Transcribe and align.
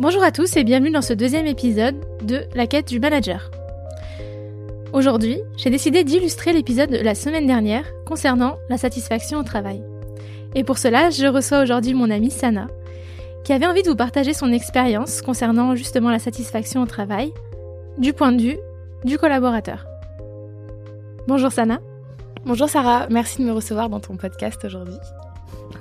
Bonjour 0.00 0.22
à 0.22 0.32
tous 0.32 0.56
et 0.56 0.64
bienvenue 0.64 0.90
dans 0.90 1.02
ce 1.02 1.12
deuxième 1.12 1.46
épisode 1.46 1.94
de 2.22 2.46
La 2.54 2.66
quête 2.66 2.88
du 2.88 3.00
manager. 3.00 3.50
Aujourd'hui, 4.94 5.36
j'ai 5.58 5.68
décidé 5.68 6.04
d'illustrer 6.04 6.54
l'épisode 6.54 6.88
de 6.88 6.96
la 6.96 7.14
semaine 7.14 7.46
dernière 7.46 7.84
concernant 8.06 8.56
la 8.70 8.78
satisfaction 8.78 9.38
au 9.38 9.42
travail. 9.42 9.82
Et 10.54 10.64
pour 10.64 10.78
cela, 10.78 11.10
je 11.10 11.26
reçois 11.26 11.60
aujourd'hui 11.60 11.92
mon 11.92 12.10
amie 12.10 12.30
Sana, 12.30 12.68
qui 13.44 13.52
avait 13.52 13.66
envie 13.66 13.82
de 13.82 13.90
vous 13.90 13.94
partager 13.94 14.32
son 14.32 14.50
expérience 14.52 15.20
concernant 15.20 15.76
justement 15.76 16.08
la 16.08 16.18
satisfaction 16.18 16.80
au 16.80 16.86
travail, 16.86 17.34
du 17.98 18.14
point 18.14 18.32
de 18.32 18.40
vue 18.40 18.58
du 19.04 19.18
collaborateur. 19.18 19.84
Bonjour 21.28 21.52
Sana. 21.52 21.78
Bonjour 22.46 22.70
Sarah, 22.70 23.06
merci 23.10 23.42
de 23.42 23.46
me 23.46 23.52
recevoir 23.52 23.90
dans 23.90 24.00
ton 24.00 24.16
podcast 24.16 24.64
aujourd'hui. 24.64 24.96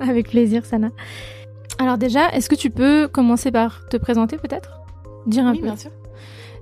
Avec 0.02 0.28
plaisir 0.28 0.66
Sana. 0.66 0.92
Alors 1.80 1.98
déjà, 1.98 2.30
est-ce 2.34 2.50
que 2.50 2.56
tu 2.56 2.69
peux 2.69 3.07
commencer 3.07 3.51
par 3.51 3.87
te 3.87 3.96
présenter 3.96 4.37
peut-être? 4.37 4.82
Dire 5.25 5.46
un 5.46 5.54
oui, 5.54 5.60
peu. 5.60 5.65
bien 5.65 5.78
sûr. 5.78 5.92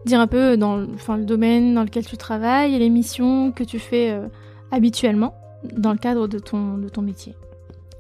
Dire 0.05 0.19
un 0.19 0.27
peu 0.27 0.57
dans 0.57 0.77
le, 0.77 0.87
enfin, 0.93 1.17
le 1.17 1.25
domaine 1.25 1.73
dans 1.73 1.83
lequel 1.83 2.05
tu 2.05 2.17
travailles 2.17 2.75
et 2.75 2.79
les 2.79 2.89
missions 2.89 3.51
que 3.51 3.63
tu 3.63 3.79
fais 3.79 4.11
euh, 4.11 4.27
habituellement 4.71 5.33
dans 5.75 5.91
le 5.91 5.97
cadre 5.97 6.27
de 6.27 6.37
ton, 6.37 6.77
de 6.77 6.87
ton 6.87 7.01
métier. 7.01 7.35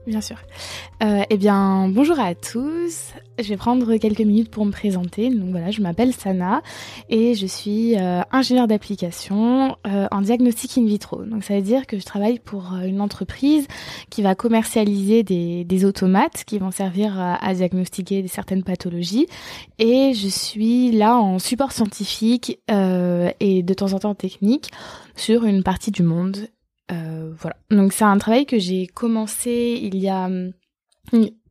Bien 0.07 0.21
sûr. 0.21 0.37
Euh, 1.03 1.23
eh 1.29 1.35
bien, 1.35 1.89
bonjour 1.89 2.17
à 2.17 2.33
tous. 2.33 3.11
Je 3.37 3.49
vais 3.49 3.57
prendre 3.57 3.97
quelques 3.97 4.21
minutes 4.21 4.49
pour 4.49 4.65
me 4.65 4.71
présenter. 4.71 5.29
Donc 5.29 5.49
voilà, 5.51 5.69
je 5.69 5.81
m'appelle 5.81 6.13
Sana 6.13 6.61
et 7.09 7.35
je 7.35 7.45
suis 7.45 7.97
euh, 7.97 8.21
ingénieure 8.31 8.67
d'application 8.67 9.75
euh, 9.85 10.07
en 10.09 10.21
diagnostic 10.21 10.77
in 10.77 10.85
vitro. 10.85 11.25
Donc 11.25 11.43
ça 11.43 11.55
veut 11.55 11.61
dire 11.61 11.85
que 11.87 11.99
je 11.99 12.05
travaille 12.05 12.39
pour 12.39 12.73
euh, 12.73 12.85
une 12.85 13.01
entreprise 13.01 13.67
qui 14.09 14.21
va 14.21 14.33
commercialiser 14.33 15.23
des, 15.23 15.65
des 15.65 15.83
automates 15.83 16.45
qui 16.45 16.57
vont 16.57 16.71
servir 16.71 17.19
à, 17.19 17.35
à 17.45 17.53
diagnostiquer 17.53 18.25
certaines 18.29 18.63
pathologies. 18.63 19.27
Et 19.77 20.13
je 20.13 20.29
suis 20.29 20.91
là 20.93 21.17
en 21.17 21.37
support 21.37 21.73
scientifique 21.73 22.59
euh, 22.71 23.29
et 23.41 23.61
de 23.61 23.73
temps 23.73 23.91
en 23.91 23.99
temps 23.99 24.15
technique 24.15 24.71
sur 25.17 25.43
une 25.43 25.63
partie 25.63 25.91
du 25.91 26.03
monde 26.03 26.47
euh, 26.91 27.33
voilà. 27.37 27.57
Donc 27.69 27.93
c'est 27.93 28.05
un 28.05 28.17
travail 28.17 28.45
que 28.45 28.59
j'ai 28.59 28.87
commencé 28.87 29.79
il 29.81 29.97
y 29.97 30.09
a 30.09 30.25
hum, 30.25 30.51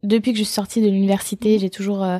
depuis 0.06 0.32
que 0.32 0.38
je 0.38 0.44
suis 0.44 0.52
sortie 0.52 0.80
de 0.80 0.88
l'université, 0.88 1.58
j'ai 1.58 1.70
toujours 1.70 2.04
euh, 2.04 2.18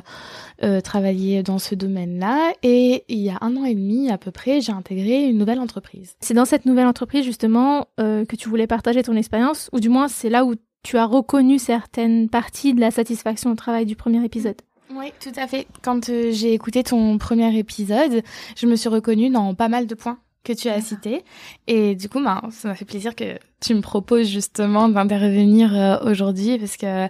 euh, 0.63 0.81
travaillé 0.81 1.43
dans 1.43 1.59
ce 1.59 1.75
domaine-là 1.75 2.53
et 2.63 3.03
il 3.07 3.19
y 3.19 3.29
a 3.29 3.37
un 3.41 3.55
an 3.55 3.63
et 3.63 3.75
demi 3.75 4.09
à 4.11 4.17
peu 4.17 4.31
près, 4.31 4.61
j'ai 4.61 4.71
intégré 4.71 5.25
une 5.29 5.37
nouvelle 5.37 5.59
entreprise. 5.59 6.15
C'est 6.19 6.33
dans 6.33 6.45
cette 6.45 6.65
nouvelle 6.65 6.87
entreprise 6.87 7.23
justement 7.23 7.87
euh, 7.99 8.25
que 8.25 8.35
tu 8.35 8.49
voulais 8.49 8.67
partager 8.67 9.03
ton 9.03 9.15
expérience, 9.15 9.69
ou 9.71 9.79
du 9.79 9.89
moins 9.89 10.07
c'est 10.07 10.29
là 10.29 10.45
où 10.45 10.55
tu 10.83 10.97
as 10.97 11.05
reconnu 11.05 11.59
certaines 11.59 12.29
parties 12.29 12.73
de 12.73 12.81
la 12.81 12.91
satisfaction 12.91 13.51
au 13.51 13.55
travail 13.55 13.85
du 13.85 13.95
premier 13.95 14.23
épisode? 14.23 14.57
Oui, 14.93 15.11
tout 15.19 15.31
à 15.35 15.47
fait. 15.47 15.67
Quand 15.81 16.05
j'ai 16.05 16.53
écouté 16.53 16.83
ton 16.83 17.17
premier 17.17 17.57
épisode, 17.57 18.23
je 18.55 18.67
me 18.67 18.75
suis 18.75 18.89
reconnue 18.89 19.29
dans 19.29 19.53
pas 19.53 19.67
mal 19.67 19.85
de 19.85 19.95
points 19.95 20.17
que 20.47 20.53
tu 20.53 20.69
as 20.69 20.79
cités. 20.81 21.23
Et 21.67 21.95
du 21.95 22.07
coup, 22.09 22.23
ben, 22.23 22.41
ça 22.51 22.69
m'a 22.69 22.75
fait 22.75 22.85
plaisir 22.85 23.13
que 23.15 23.37
tu 23.61 23.73
me 23.75 23.81
proposes 23.81 24.27
justement 24.29 24.87
d'intervenir 24.89 25.75
euh, 25.75 25.97
aujourd'hui 26.09 26.57
parce 26.57 26.77
que 26.77 27.07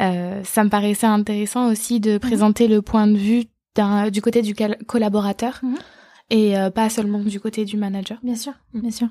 euh, 0.00 0.42
ça 0.44 0.64
me 0.64 0.68
paraissait 0.70 1.06
intéressant 1.06 1.70
aussi 1.70 2.00
de 2.00 2.18
présenter 2.18 2.66
le 2.68 2.82
point 2.82 3.06
de 3.06 3.16
vue 3.16 3.44
du 4.12 4.20
côté 4.20 4.42
du 4.42 4.54
collaborateur 4.86 5.60
Mhm. 5.62 5.76
et 6.28 6.58
euh, 6.58 6.70
pas 6.70 6.90
seulement 6.90 7.20
du 7.20 7.40
côté 7.40 7.64
du 7.64 7.76
manager. 7.76 8.18
Bien 8.22 8.34
sûr, 8.34 8.52
bien 8.74 8.90
sûr. 8.90 9.08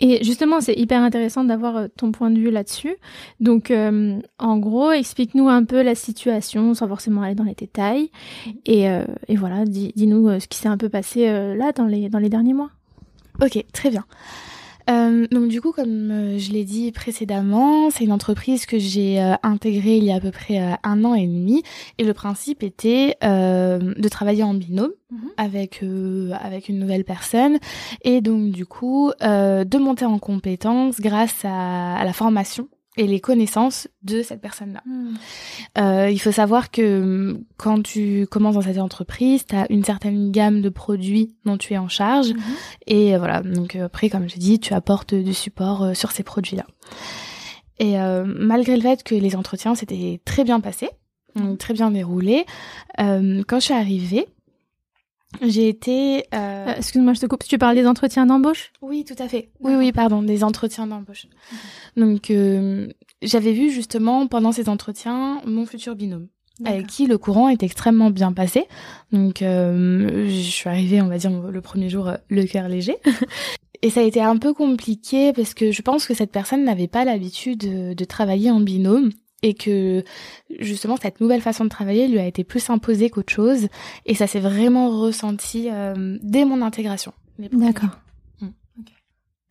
Et 0.00 0.24
justement, 0.24 0.60
c'est 0.60 0.74
hyper 0.74 1.00
intéressant 1.02 1.44
d'avoir 1.44 1.76
euh, 1.76 1.86
ton 1.96 2.10
point 2.10 2.30
de 2.30 2.38
vue 2.38 2.50
là-dessus. 2.50 2.96
Donc, 3.40 3.70
euh, 3.70 4.18
en 4.38 4.58
gros, 4.58 4.90
explique-nous 4.92 5.48
un 5.48 5.64
peu 5.64 5.82
la 5.82 5.94
situation, 5.94 6.74
sans 6.74 6.88
forcément 6.88 7.22
aller 7.22 7.34
dans 7.36 7.44
les 7.44 7.54
détails. 7.54 8.10
Et, 8.66 8.88
euh, 8.88 9.04
et 9.28 9.36
voilà, 9.36 9.64
dis- 9.64 9.92
dis-nous 9.94 10.40
ce 10.40 10.46
qui 10.48 10.58
s'est 10.58 10.68
un 10.68 10.78
peu 10.78 10.88
passé 10.88 11.26
là 11.54 11.72
dans 11.72 11.86
les, 11.86 12.08
dans 12.08 12.18
les 12.18 12.28
derniers 12.30 12.54
mois. 12.54 12.70
Ok, 13.40 13.64
très 13.72 13.90
bien. 13.90 14.04
Euh, 14.90 15.28
donc 15.30 15.46
du 15.48 15.60
coup, 15.60 15.70
comme 15.70 16.10
euh, 16.10 16.38
je 16.38 16.50
l'ai 16.50 16.64
dit 16.64 16.90
précédemment, 16.90 17.88
c'est 17.90 18.02
une 18.02 18.10
entreprise 18.12 18.66
que 18.66 18.80
j'ai 18.80 19.22
euh, 19.22 19.34
intégrée 19.44 19.96
il 19.98 20.02
y 20.04 20.10
a 20.10 20.16
à 20.16 20.20
peu 20.20 20.32
près 20.32 20.60
euh, 20.60 20.72
un 20.82 21.04
an 21.04 21.14
et 21.14 21.26
demi, 21.26 21.62
et 21.98 22.04
le 22.04 22.12
principe 22.14 22.64
était 22.64 23.16
euh, 23.22 23.94
de 23.96 24.08
travailler 24.08 24.42
en 24.42 24.54
binôme 24.54 24.90
Mhm. 25.12 25.18
avec 25.36 25.80
euh, 25.82 26.32
avec 26.40 26.68
une 26.70 26.78
nouvelle 26.78 27.04
personne, 27.04 27.58
et 28.02 28.20
donc 28.22 28.50
du 28.50 28.64
coup 28.66 29.12
euh, 29.22 29.62
de 29.62 29.78
monter 29.78 30.04
en 30.06 30.18
compétence 30.18 31.00
grâce 31.00 31.44
à, 31.44 31.96
à 31.96 32.04
la 32.04 32.12
formation 32.14 32.66
et 32.96 33.06
les 33.06 33.20
connaissances 33.20 33.88
de 34.02 34.22
cette 34.22 34.40
personne-là. 34.40 34.82
Euh, 35.78 36.10
il 36.10 36.18
faut 36.18 36.32
savoir 36.32 36.70
que 36.70 37.00
hum, 37.00 37.44
quand 37.56 37.82
tu 37.82 38.26
commences 38.30 38.54
dans 38.54 38.62
cette 38.62 38.78
entreprise, 38.78 39.46
tu 39.46 39.56
as 39.56 39.70
une 39.70 39.84
certaine 39.84 40.30
gamme 40.30 40.60
de 40.60 40.68
produits 40.68 41.34
dont 41.44 41.56
tu 41.56 41.72
es 41.72 41.78
en 41.78 41.88
charge. 41.88 42.32
Et 42.86 43.14
euh, 43.14 43.18
voilà, 43.18 43.42
donc 43.42 43.76
euh, 43.76 43.86
après, 43.86 44.10
comme 44.10 44.28
je 44.28 44.36
dis, 44.36 44.60
tu 44.60 44.74
apportes 44.74 45.14
du 45.14 45.32
support 45.32 45.82
euh, 45.82 45.94
sur 45.94 46.10
ces 46.10 46.22
produits-là. 46.22 46.66
Et 47.78 47.98
euh, 47.98 48.24
malgré 48.26 48.76
le 48.76 48.82
fait 48.82 49.02
que 49.02 49.14
les 49.14 49.34
entretiens 49.36 49.74
s'étaient 49.74 50.20
très 50.24 50.44
bien 50.44 50.60
passés, 50.60 50.90
donc 51.34 51.58
très 51.58 51.74
bien 51.74 51.90
déroulés, 51.90 52.44
euh, 53.00 53.42
quand 53.48 53.58
je 53.58 53.64
suis 53.64 53.74
arrivée, 53.74 54.26
j'ai 55.40 55.68
été... 55.68 56.24
euh, 56.34 56.66
Euh, 56.68 56.74
Excuse-moi, 56.76 57.14
je 57.14 57.20
te 57.20 57.26
coupe. 57.26 57.44
Tu 57.44 57.58
parles 57.58 57.74
des 57.74 57.86
entretiens 57.86 58.26
d'embauche? 58.26 58.72
Oui, 58.82 59.04
tout 59.04 59.20
à 59.20 59.28
fait. 59.28 59.50
Oui, 59.60 59.74
oui, 59.76 59.92
pardon, 59.92 60.22
des 60.22 60.44
entretiens 60.44 60.86
d'embauche. 60.86 61.26
Donc, 61.96 62.30
euh, 62.30 62.88
j'avais 63.22 63.52
vu 63.52 63.70
justement 63.70 64.26
pendant 64.26 64.52
ces 64.52 64.68
entretiens 64.68 65.40
mon 65.46 65.66
futur 65.66 65.94
binôme 65.96 66.28
avec 66.64 66.86
qui 66.86 67.06
le 67.06 67.18
courant 67.18 67.48
est 67.48 67.62
extrêmement 67.64 68.10
bien 68.10 68.32
passé. 68.32 68.66
Donc, 69.10 69.42
euh, 69.42 70.26
je 70.28 70.40
suis 70.50 70.68
arrivée, 70.68 71.02
on 71.02 71.08
va 71.08 71.18
dire, 71.18 71.30
le 71.30 71.60
premier 71.60 71.88
jour, 71.88 72.06
euh, 72.08 72.16
le 72.28 72.44
cœur 72.44 72.68
léger. 72.68 72.96
Et 73.82 73.90
ça 73.90 73.98
a 74.00 74.04
été 74.04 74.20
un 74.22 74.36
peu 74.36 74.54
compliqué 74.54 75.32
parce 75.32 75.54
que 75.54 75.72
je 75.72 75.82
pense 75.82 76.06
que 76.06 76.14
cette 76.14 76.30
personne 76.30 76.62
n'avait 76.62 76.86
pas 76.86 77.04
l'habitude 77.04 77.58
de, 77.58 77.94
de 77.94 78.04
travailler 78.04 78.50
en 78.52 78.60
binôme 78.60 79.10
et 79.42 79.54
que 79.54 80.04
justement 80.60 80.96
cette 80.96 81.20
nouvelle 81.20 81.40
façon 81.40 81.64
de 81.64 81.68
travailler 81.68 82.08
lui 82.08 82.18
a 82.18 82.26
été 82.26 82.44
plus 82.44 82.70
imposée 82.70 83.10
qu'autre 83.10 83.32
chose. 83.32 83.68
Et 84.06 84.14
ça 84.14 84.26
s'est 84.26 84.40
vraiment 84.40 85.00
ressenti 85.00 85.68
euh, 85.70 86.18
dès 86.22 86.44
mon 86.44 86.62
intégration. 86.62 87.12
D'accord. 87.38 87.90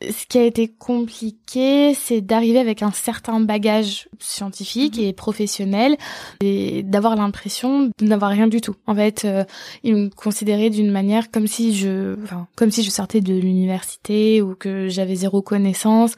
Ce 0.09 0.25
qui 0.25 0.37
a 0.39 0.43
été 0.43 0.67
compliqué, 0.67 1.93
c'est 1.93 2.21
d'arriver 2.21 2.59
avec 2.59 2.81
un 2.81 2.91
certain 2.91 3.39
bagage 3.39 4.09
scientifique 4.19 4.97
et 4.97 5.13
professionnel 5.13 5.97
et 6.41 6.83
d'avoir 6.83 7.15
l'impression 7.15 7.91
de 7.99 8.05
n'avoir 8.05 8.31
rien 8.31 8.47
du 8.47 8.61
tout. 8.61 8.75
En 8.87 8.95
fait, 8.95 9.25
euh, 9.25 9.43
ils 9.83 9.95
me 9.95 10.09
considéraient 10.09 10.69
d'une 10.69 10.91
manière 10.91 11.29
comme 11.29 11.47
si 11.47 11.75
je, 11.75 12.15
enfin, 12.23 12.47
comme 12.55 12.71
si 12.71 12.83
je 12.83 12.89
sortais 12.89 13.21
de 13.21 13.33
l'université 13.33 14.41
ou 14.41 14.55
que 14.55 14.87
j'avais 14.89 15.15
zéro 15.15 15.41
connaissance. 15.41 16.15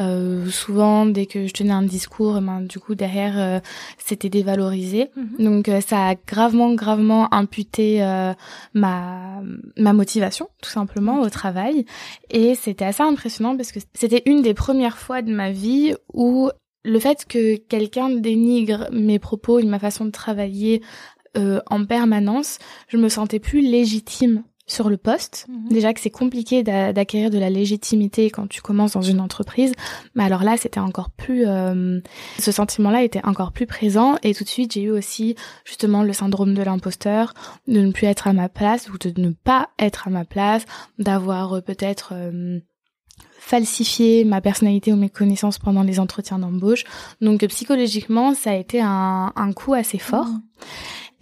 Euh, 0.00 0.48
souvent, 0.50 1.06
dès 1.06 1.26
que 1.26 1.46
je 1.46 1.52
tenais 1.52 1.72
un 1.72 1.82
discours, 1.82 2.40
ben, 2.40 2.60
du 2.60 2.78
coup 2.80 2.94
derrière, 2.94 3.38
euh, 3.38 3.60
c'était 3.98 4.28
dévalorisé. 4.28 5.10
Donc 5.38 5.68
euh, 5.68 5.80
ça 5.80 6.08
a 6.08 6.14
gravement, 6.14 6.74
gravement 6.74 7.32
imputé 7.32 8.02
euh, 8.02 8.32
ma 8.74 9.42
ma 9.76 9.92
motivation, 9.92 10.48
tout 10.62 10.70
simplement, 10.70 11.20
au 11.20 11.30
travail. 11.30 11.86
Et 12.30 12.54
c'était 12.54 12.84
assez 12.84 13.02
impressionnant 13.02 13.19
parce 13.56 13.72
que 13.72 13.80
c'était 13.94 14.22
une 14.26 14.42
des 14.42 14.54
premières 14.54 14.98
fois 14.98 15.22
de 15.22 15.32
ma 15.32 15.50
vie 15.50 15.94
où 16.12 16.50
le 16.84 16.98
fait 16.98 17.26
que 17.26 17.56
quelqu'un 17.56 18.10
dénigre 18.10 18.88
mes 18.92 19.18
propos 19.18 19.58
et 19.58 19.64
ma 19.64 19.78
façon 19.78 20.04
de 20.06 20.10
travailler 20.10 20.82
euh, 21.36 21.60
en 21.68 21.84
permanence, 21.84 22.58
je 22.88 22.96
me 22.96 23.08
sentais 23.08 23.38
plus 23.38 23.60
légitime 23.60 24.42
sur 24.66 24.88
le 24.88 24.96
poste. 24.96 25.46
Déjà 25.68 25.92
que 25.92 26.00
c'est 26.00 26.10
compliqué 26.10 26.62
d'a- 26.62 26.92
d'acquérir 26.92 27.30
de 27.30 27.38
la 27.38 27.50
légitimité 27.50 28.30
quand 28.30 28.46
tu 28.48 28.62
commences 28.62 28.92
dans 28.92 29.02
une 29.02 29.20
entreprise, 29.20 29.72
mais 30.14 30.22
alors 30.22 30.44
là 30.44 30.56
c'était 30.56 30.78
encore 30.78 31.10
plus, 31.10 31.44
euh, 31.46 32.00
ce 32.38 32.52
sentiment-là 32.52 33.02
était 33.02 33.24
encore 33.26 33.50
plus 33.50 33.66
présent. 33.66 34.14
Et 34.22 34.32
tout 34.32 34.44
de 34.44 34.48
suite 34.48 34.72
j'ai 34.74 34.82
eu 34.82 34.90
aussi 34.90 35.34
justement 35.64 36.04
le 36.04 36.12
syndrome 36.12 36.54
de 36.54 36.62
l'imposteur, 36.62 37.34
de 37.66 37.80
ne 37.80 37.90
plus 37.90 38.06
être 38.06 38.28
à 38.28 38.32
ma 38.32 38.48
place 38.48 38.88
ou 38.90 38.96
de 38.96 39.12
ne 39.20 39.30
pas 39.30 39.70
être 39.78 40.06
à 40.06 40.10
ma 40.10 40.24
place, 40.24 40.64
d'avoir 41.00 41.54
euh, 41.56 41.60
peut-être 41.60 42.12
euh, 42.14 42.60
falsifié 43.40 44.24
ma 44.24 44.40
personnalité 44.40 44.92
ou 44.92 44.96
mes 44.96 45.08
connaissances 45.08 45.58
pendant 45.58 45.82
les 45.82 45.98
entretiens 45.98 46.38
d'embauche. 46.38 46.84
Donc 47.20 47.44
psychologiquement 47.46 48.34
ça 48.34 48.50
a 48.50 48.54
été 48.54 48.80
un, 48.80 49.32
un 49.34 49.52
coup 49.52 49.74
assez 49.74 49.98
fort. 49.98 50.28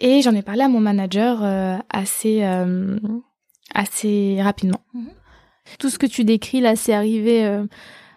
Et 0.01 0.21
j'en 0.21 0.35
ai 0.35 0.43
parlé 0.43 0.63
à 0.63 0.69
mon 0.69 0.81
manager 0.81 1.43
euh, 1.43 1.77
assez 1.89 2.43
euh, 2.43 2.99
assez 3.75 4.43
rapidement. 4.43 4.81
Tout 5.79 5.91
ce 5.91 5.99
que 5.99 6.07
tu 6.07 6.25
décris 6.25 6.61
là, 6.61 6.77
c'est 6.77 6.93
arrivé 6.93 7.45
euh, 7.45 7.65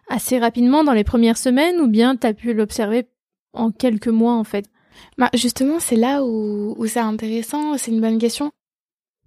assez 0.10 0.40
rapidement 0.40 0.84
dans 0.84 0.94
les 0.94 1.04
premières 1.04 1.38
semaines 1.38 1.80
ou 1.80 1.88
bien 1.88 2.16
tu 2.16 2.28
as 2.28 2.34
pu 2.34 2.54
l'observer 2.54 3.08
en 3.54 3.72
quelques 3.72 4.08
mois 4.08 4.34
en 4.34 4.44
fait? 4.44 4.66
Bah, 5.18 5.30
justement, 5.34 5.80
c'est 5.80 5.96
là 5.96 6.24
où, 6.24 6.76
où 6.78 6.88
c'est 6.88 7.00
intéressant, 7.00 7.78
c'est 7.78 7.92
une 7.92 8.02
bonne 8.02 8.20
question. 8.20 8.52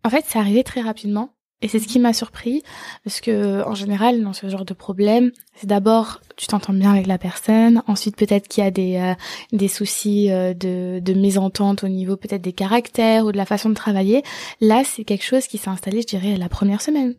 En 0.04 0.10
fait, 0.10 0.24
c'est 0.26 0.38
arrivé 0.38 0.62
très 0.64 0.80
rapidement. 0.80 1.30
Et 1.62 1.68
c'est 1.68 1.78
ce 1.78 1.88
qui 1.88 1.98
m'a 1.98 2.12
surpris, 2.12 2.62
parce 3.04 3.20
que 3.20 3.62
en 3.66 3.74
général, 3.74 4.22
dans 4.22 4.34
ce 4.34 4.48
genre 4.48 4.64
de 4.66 4.74
problème, 4.74 5.30
c'est 5.54 5.66
d'abord 5.66 6.20
tu 6.36 6.46
t'entends 6.46 6.74
bien 6.74 6.92
avec 6.92 7.06
la 7.06 7.16
personne, 7.16 7.82
ensuite 7.86 8.16
peut-être 8.16 8.48
qu'il 8.48 8.62
y 8.62 8.66
a 8.66 8.70
des 8.70 8.96
euh, 8.96 9.14
des 9.52 9.68
soucis 9.68 10.30
euh, 10.30 10.52
de 10.52 11.00
de 11.00 11.14
mésentente 11.14 11.84
au 11.84 11.88
niveau 11.88 12.16
peut-être 12.16 12.42
des 12.42 12.52
caractères 12.52 13.24
ou 13.24 13.32
de 13.32 13.36
la 13.36 13.46
façon 13.46 13.70
de 13.70 13.74
travailler. 13.74 14.22
Là, 14.60 14.82
c'est 14.84 15.04
quelque 15.04 15.24
chose 15.24 15.46
qui 15.46 15.56
s'est 15.56 15.70
installé, 15.70 16.02
je 16.02 16.06
dirais, 16.06 16.36
la 16.36 16.48
première 16.48 16.82
semaine. 16.82 17.14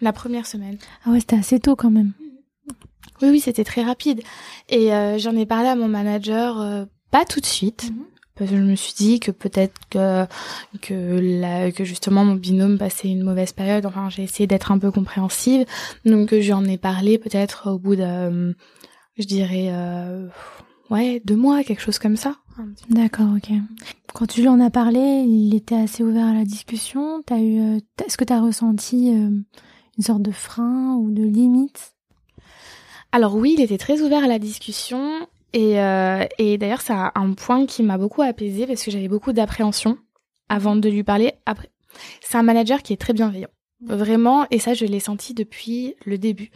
La 0.00 0.12
première 0.12 0.46
semaine. 0.46 0.78
Ah 1.04 1.10
ouais, 1.10 1.20
c'était 1.20 1.36
assez 1.36 1.60
tôt 1.60 1.76
quand 1.76 1.90
même. 1.90 2.12
Oui, 3.20 3.28
oui, 3.28 3.40
c'était 3.40 3.64
très 3.64 3.82
rapide. 3.82 4.22
Et 4.68 4.92
euh, 4.94 5.18
j'en 5.18 5.36
ai 5.36 5.44
parlé 5.44 5.68
à 5.68 5.76
mon 5.76 5.88
manager, 5.88 6.86
pas 7.10 7.24
tout 7.24 7.40
de 7.40 7.46
suite. 7.46 7.90
Mhm 7.90 8.11
parce 8.42 8.50
que 8.50 8.56
je 8.56 8.62
me 8.62 8.74
suis 8.74 8.94
dit 8.94 9.20
que 9.20 9.30
peut-être 9.30 9.74
que 9.88 10.26
que 10.80 11.20
la, 11.20 11.70
que 11.70 11.84
justement 11.84 12.24
mon 12.24 12.34
binôme 12.34 12.76
passait 12.76 13.08
une 13.08 13.22
mauvaise 13.22 13.52
période. 13.52 13.86
Enfin, 13.86 14.10
j'ai 14.10 14.24
essayé 14.24 14.48
d'être 14.48 14.72
un 14.72 14.78
peu 14.78 14.90
compréhensive, 14.90 15.64
donc 16.04 16.34
j'en 16.40 16.64
ai 16.64 16.76
parlé 16.76 17.18
peut-être 17.18 17.70
au 17.70 17.78
bout 17.78 17.94
de, 17.94 18.56
je 19.16 19.24
dirais, 19.24 19.68
euh, 19.70 20.26
ouais, 20.90 21.22
deux 21.24 21.36
mois, 21.36 21.62
quelque 21.62 21.82
chose 21.82 22.00
comme 22.00 22.16
ça. 22.16 22.34
D'accord, 22.90 23.28
ok. 23.36 23.50
Quand 24.12 24.26
tu 24.26 24.40
lui 24.40 24.48
en 24.48 24.58
as 24.58 24.70
parlé, 24.70 24.98
il 24.98 25.54
était 25.54 25.76
assez 25.76 26.02
ouvert 26.02 26.26
à 26.26 26.34
la 26.34 26.44
discussion. 26.44 27.22
T'as 27.24 27.38
eu, 27.38 27.60
euh, 27.60 27.78
est-ce 28.04 28.16
que 28.16 28.24
t'as 28.24 28.40
ressenti 28.40 29.10
euh, 29.10 29.30
une 29.98 30.04
sorte 30.04 30.22
de 30.22 30.32
frein 30.32 30.96
ou 30.96 31.12
de 31.12 31.22
limite? 31.22 31.94
Alors 33.12 33.36
oui, 33.36 33.54
il 33.56 33.62
était 33.62 33.78
très 33.78 34.00
ouvert 34.00 34.24
à 34.24 34.26
la 34.26 34.40
discussion. 34.40 35.28
Et, 35.52 35.80
euh, 35.80 36.24
et 36.38 36.58
d'ailleurs, 36.58 36.80
c'est 36.80 36.94
un 36.94 37.32
point 37.34 37.66
qui 37.66 37.82
m'a 37.82 37.98
beaucoup 37.98 38.22
apaisé 38.22 38.66
parce 38.66 38.82
que 38.82 38.90
j'avais 38.90 39.08
beaucoup 39.08 39.32
d'appréhension 39.32 39.98
avant 40.48 40.76
de 40.76 40.88
lui 40.88 41.02
parler. 41.02 41.32
Après, 41.46 41.70
c'est 42.20 42.38
un 42.38 42.42
manager 42.42 42.82
qui 42.82 42.92
est 42.92 43.00
très 43.00 43.12
bienveillant. 43.12 43.48
Vraiment, 43.84 44.46
et 44.50 44.60
ça, 44.60 44.74
je 44.74 44.84
l'ai 44.84 45.00
senti 45.00 45.34
depuis 45.34 45.96
le 46.04 46.16
début. 46.16 46.50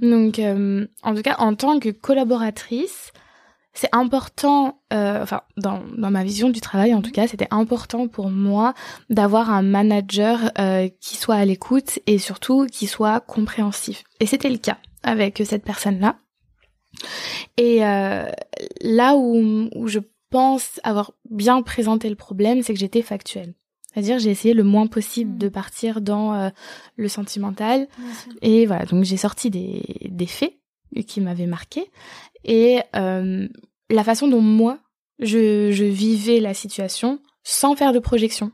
Donc, 0.00 0.38
euh, 0.38 0.86
en 1.02 1.14
tout 1.14 1.22
cas, 1.22 1.36
en 1.38 1.54
tant 1.54 1.78
que 1.78 1.90
collaboratrice, 1.90 3.12
c'est 3.74 3.90
important, 3.92 4.80
euh, 4.92 5.22
enfin, 5.22 5.42
dans, 5.56 5.82
dans 5.96 6.10
ma 6.10 6.24
vision 6.24 6.48
du 6.48 6.60
travail, 6.60 6.94
en 6.94 7.02
tout 7.02 7.10
cas, 7.10 7.28
c'était 7.28 7.48
important 7.50 8.08
pour 8.08 8.30
moi 8.30 8.74
d'avoir 9.10 9.50
un 9.50 9.62
manager 9.62 10.50
euh, 10.58 10.88
qui 11.00 11.16
soit 11.16 11.36
à 11.36 11.44
l'écoute 11.44 11.98
et 12.06 12.18
surtout 12.18 12.66
qui 12.66 12.86
soit 12.86 13.20
compréhensif. 13.20 14.02
Et 14.18 14.26
c'était 14.26 14.50
le 14.50 14.58
cas 14.58 14.78
avec 15.02 15.42
cette 15.44 15.64
personne-là. 15.64 16.16
Et 17.56 17.84
euh, 17.84 18.30
là 18.80 19.16
où, 19.16 19.68
où 19.74 19.88
je 19.88 20.00
pense 20.30 20.80
avoir 20.84 21.12
bien 21.28 21.62
présenté 21.62 22.08
le 22.08 22.16
problème, 22.16 22.62
c'est 22.62 22.72
que 22.72 22.78
j'étais 22.78 23.02
factuelle. 23.02 23.54
C'est-à-dire 23.92 24.18
j'ai 24.18 24.30
essayé 24.30 24.54
le 24.54 24.62
moins 24.62 24.86
possible 24.86 25.36
de 25.36 25.48
mm. 25.48 25.52
partir 25.52 26.00
dans 26.00 26.34
euh, 26.34 26.50
le 26.96 27.08
sentimental. 27.08 27.88
Et 28.42 28.66
voilà, 28.66 28.84
donc 28.84 29.04
j'ai 29.04 29.16
sorti 29.16 29.50
des, 29.50 29.82
des 30.08 30.26
faits 30.26 30.54
qui 31.06 31.20
m'avaient 31.20 31.46
marqué. 31.46 31.90
Et 32.44 32.80
euh, 32.96 33.48
la 33.90 34.04
façon 34.04 34.28
dont 34.28 34.40
moi, 34.40 34.78
je, 35.18 35.70
je 35.72 35.84
vivais 35.84 36.40
la 36.40 36.54
situation 36.54 37.20
sans 37.42 37.74
faire 37.74 37.92
de 37.92 37.98
projection. 37.98 38.52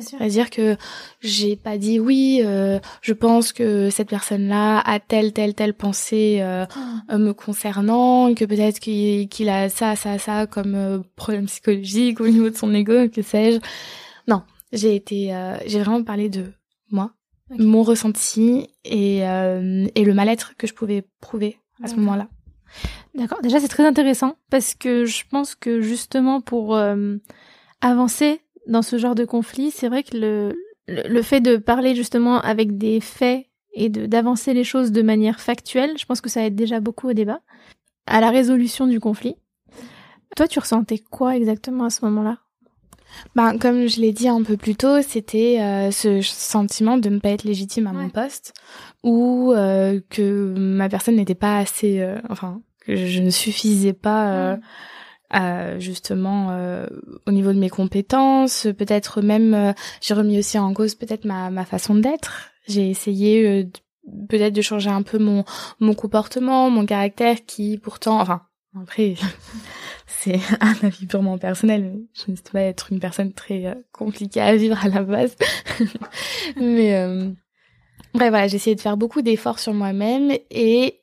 C'est-à-dire 0.00 0.50
que 0.50 0.76
j'ai 1.20 1.54
pas 1.54 1.78
dit 1.78 2.00
oui, 2.00 2.40
euh, 2.44 2.80
je 3.02 3.12
pense 3.12 3.52
que 3.52 3.88
cette 3.88 4.08
personne-là 4.08 4.80
a 4.80 4.98
telle, 4.98 5.32
telle, 5.32 5.54
telle 5.54 5.74
pensée 5.74 6.38
euh, 6.40 6.66
ah. 6.74 7.14
euh 7.14 7.18
me 7.18 7.32
concernant, 7.32 8.34
que 8.34 8.44
peut-être 8.44 8.80
qu'il 8.80 9.48
a 9.48 9.68
ça, 9.68 9.94
ça, 9.94 10.18
ça 10.18 10.46
comme 10.46 10.74
euh, 10.74 10.98
problème 11.14 11.46
psychologique 11.46 12.20
au 12.20 12.26
niveau 12.26 12.50
de 12.50 12.56
son 12.56 12.74
ego, 12.74 13.08
que 13.08 13.22
sais-je. 13.22 13.60
Non, 14.26 14.42
j'ai 14.72 14.96
été, 14.96 15.32
j'ai 15.66 15.78
vraiment 15.78 16.02
parlé 16.02 16.28
de 16.28 16.46
moi, 16.90 17.12
mon 17.50 17.84
ressenti 17.84 18.68
et, 18.84 19.18
et 19.18 20.04
le 20.04 20.14
mal-être 20.14 20.56
que 20.56 20.66
je 20.66 20.74
pouvais 20.74 21.04
prouver 21.20 21.58
à 21.80 21.86
ce 21.86 21.94
moment-là. 21.94 22.26
D'accord. 23.14 23.40
Déjà, 23.40 23.60
c'est 23.60 23.68
très 23.68 23.86
intéressant 23.86 24.34
parce 24.50 24.74
que 24.74 25.04
je 25.04 25.22
pense 25.30 25.54
que 25.54 25.80
justement 25.80 26.40
pour 26.40 26.76
avancer 27.80 28.40
dans 28.66 28.82
ce 28.82 28.98
genre 28.98 29.14
de 29.14 29.24
conflit, 29.24 29.70
c'est 29.70 29.88
vrai 29.88 30.02
que 30.02 30.16
le, 30.16 30.54
le, 30.88 31.22
fait 31.22 31.40
de 31.40 31.56
parler 31.56 31.94
justement 31.94 32.40
avec 32.40 32.76
des 32.78 33.00
faits 33.00 33.46
et 33.74 33.88
de 33.88 34.06
d'avancer 34.06 34.54
les 34.54 34.64
choses 34.64 34.92
de 34.92 35.02
manière 35.02 35.40
factuelle, 35.40 35.96
je 35.98 36.04
pense 36.04 36.20
que 36.20 36.28
ça 36.28 36.44
aide 36.44 36.54
déjà 36.54 36.80
beaucoup 36.80 37.08
au 37.08 37.12
débat, 37.12 37.40
à 38.06 38.20
la 38.20 38.30
résolution 38.30 38.86
du 38.86 39.00
conflit. 39.00 39.36
Toi, 40.36 40.48
tu 40.48 40.58
ressentais 40.58 40.98
quoi 40.98 41.36
exactement 41.36 41.84
à 41.84 41.90
ce 41.90 42.04
moment-là? 42.04 42.38
Ben, 43.34 43.58
comme 43.58 43.86
je 43.86 44.00
l'ai 44.00 44.12
dit 44.12 44.28
un 44.28 44.42
peu 44.42 44.56
plus 44.56 44.76
tôt, 44.76 45.00
c'était 45.02 45.58
euh, 45.60 45.90
ce 45.90 46.20
sentiment 46.20 46.98
de 46.98 47.08
ne 47.08 47.18
pas 47.18 47.30
être 47.30 47.44
légitime 47.44 47.86
à 47.86 47.92
mon 47.92 48.10
poste 48.10 48.52
ou 49.02 49.52
euh, 49.52 50.00
que 50.10 50.54
ma 50.56 50.88
personne 50.88 51.16
n'était 51.16 51.34
pas 51.34 51.58
assez, 51.58 52.00
euh, 52.00 52.18
enfin, 52.28 52.60
que 52.80 52.96
je 52.96 53.22
ne 53.22 53.30
suffisais 53.30 53.92
pas 53.92 54.58
justement 55.78 56.50
euh, 56.50 56.86
au 57.26 57.32
niveau 57.32 57.52
de 57.52 57.58
mes 57.58 57.70
compétences, 57.70 58.66
peut-être 58.78 59.22
même 59.22 59.54
euh, 59.54 59.72
j'ai 60.00 60.14
remis 60.14 60.38
aussi 60.38 60.58
en 60.58 60.72
cause 60.72 60.94
peut-être 60.94 61.24
ma, 61.24 61.50
ma 61.50 61.64
façon 61.64 61.94
d'être. 61.94 62.50
J'ai 62.68 62.90
essayé 62.90 63.46
euh, 63.46 63.64
peut-être 64.28 64.54
de 64.54 64.62
changer 64.62 64.90
un 64.90 65.02
peu 65.02 65.18
mon 65.18 65.44
mon 65.80 65.94
comportement, 65.94 66.70
mon 66.70 66.86
caractère 66.86 67.44
qui 67.44 67.78
pourtant 67.78 68.20
enfin 68.20 68.42
après 68.80 69.14
c'est 70.06 70.38
un 70.60 70.74
avis 70.82 71.06
purement 71.06 71.38
personnel, 71.38 71.98
je 72.14 72.30
ne 72.30 72.36
sais 72.36 72.42
pas 72.52 72.62
être 72.62 72.92
une 72.92 73.00
personne 73.00 73.32
très 73.32 73.76
compliquée 73.92 74.40
à 74.40 74.54
vivre 74.54 74.78
à 74.84 74.88
la 74.88 75.02
base. 75.02 75.36
mais 76.56 76.92
bref 78.14 78.30
voilà, 78.30 78.48
j'ai 78.48 78.56
essayé 78.56 78.76
de 78.76 78.80
faire 78.80 78.96
beaucoup 78.96 79.22
d'efforts 79.22 79.58
sur 79.58 79.74
moi-même 79.74 80.32
et 80.50 81.00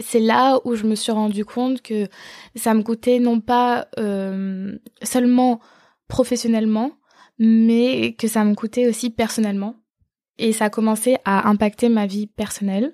c'est 0.00 0.20
là 0.20 0.60
où 0.64 0.74
je 0.74 0.84
me 0.84 0.94
suis 0.94 1.12
rendu 1.12 1.44
compte 1.44 1.82
que 1.82 2.08
ça 2.54 2.74
me 2.74 2.82
coûtait 2.82 3.18
non 3.18 3.40
pas 3.40 3.88
euh, 3.98 4.76
seulement 5.02 5.60
professionnellement, 6.08 6.92
mais 7.38 8.14
que 8.18 8.28
ça 8.28 8.44
me 8.44 8.54
coûtait 8.54 8.88
aussi 8.88 9.10
personnellement. 9.10 9.76
Et 10.38 10.52
ça 10.52 10.66
a 10.66 10.70
commencé 10.70 11.16
à 11.24 11.48
impacter 11.48 11.88
ma 11.88 12.06
vie 12.06 12.26
personnelle. 12.26 12.92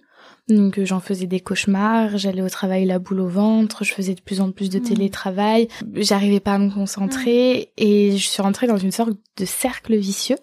Donc 0.49 0.81
j'en 0.82 1.00
faisais 1.00 1.26
des 1.26 1.41
cauchemars, 1.41 2.19
j'allais 2.19 2.43
au 2.43 2.49
travail 2.49 2.85
la 2.85 2.99
boule 2.99 3.20
au 3.20 3.29
ventre, 3.29 3.85
je 3.85 3.93
faisais 3.93 4.14
de 4.14 4.20
plus 4.20 4.41
en 4.41 4.53
plus 4.53 4.70
de 4.70 4.79
mmh. 4.79 4.82
télétravail, 4.82 5.69
j'arrivais 5.94 6.41
pas 6.41 6.55
à 6.55 6.58
me 6.58 6.70
concentrer 6.70 7.73
et 7.76 8.17
je 8.17 8.29
suis 8.29 8.43
rentrée 8.43 8.67
dans 8.69 8.76
une 8.76 8.93
sorte 8.93 9.11
de 9.37 9.44
cercle 9.44 9.97
vicieux 9.97 10.37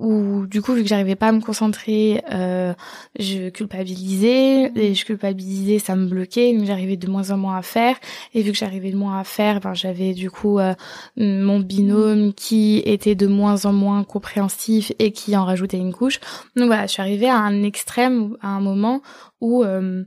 où 0.00 0.46
du 0.46 0.62
coup 0.62 0.72
vu 0.72 0.82
que 0.82 0.88
j'arrivais 0.88 1.14
pas 1.14 1.28
à 1.28 1.32
me 1.32 1.40
concentrer 1.40 2.22
euh, 2.32 2.72
je 3.18 3.50
culpabilisais. 3.50 4.72
Et 4.74 4.94
je 4.94 5.04
culpabilisais 5.04 5.78
ça 5.78 5.94
me 5.94 6.06
bloquait 6.06 6.56
donc 6.56 6.66
j'arrivais 6.66 6.96
de 6.96 7.08
moins 7.08 7.30
en 7.30 7.36
moins 7.36 7.56
à 7.56 7.62
faire. 7.62 7.96
Et 8.34 8.42
vu 8.42 8.50
que 8.52 8.58
j'arrivais 8.58 8.90
de 8.90 8.96
moins 8.96 9.20
à 9.20 9.24
faire 9.24 9.60
ben 9.60 9.74
j'avais 9.74 10.14
du 10.14 10.30
coup 10.30 10.58
euh, 10.58 10.74
mon 11.16 11.60
binôme 11.60 12.32
qui 12.32 12.82
était 12.84 13.14
de 13.14 13.26
moins 13.26 13.66
en 13.66 13.72
moins 13.72 14.02
compréhensif 14.02 14.92
et 14.98 15.12
qui 15.12 15.36
en 15.36 15.44
rajoutait 15.44 15.78
une 15.78 15.92
couche. 15.92 16.18
Donc 16.56 16.66
voilà 16.66 16.86
je 16.86 16.92
suis 16.92 17.02
arrivée 17.02 17.28
à 17.28 17.36
un 17.36 17.62
extrême 17.62 18.36
à 18.40 18.48
un 18.48 18.60
moment 18.60 19.02
où 19.40 19.62
euh, 19.64 20.02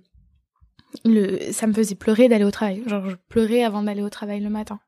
le 1.05 1.51
ça 1.51 1.67
me 1.67 1.73
faisait 1.73 1.95
pleurer 1.95 2.27
d'aller 2.29 2.45
au 2.45 2.51
travail. 2.51 2.81
Genre 2.87 3.09
je 3.09 3.15
pleurais 3.29 3.63
avant 3.63 3.83
d'aller 3.83 4.01
au 4.01 4.09
travail 4.09 4.39
le 4.39 4.49
matin 4.49 4.79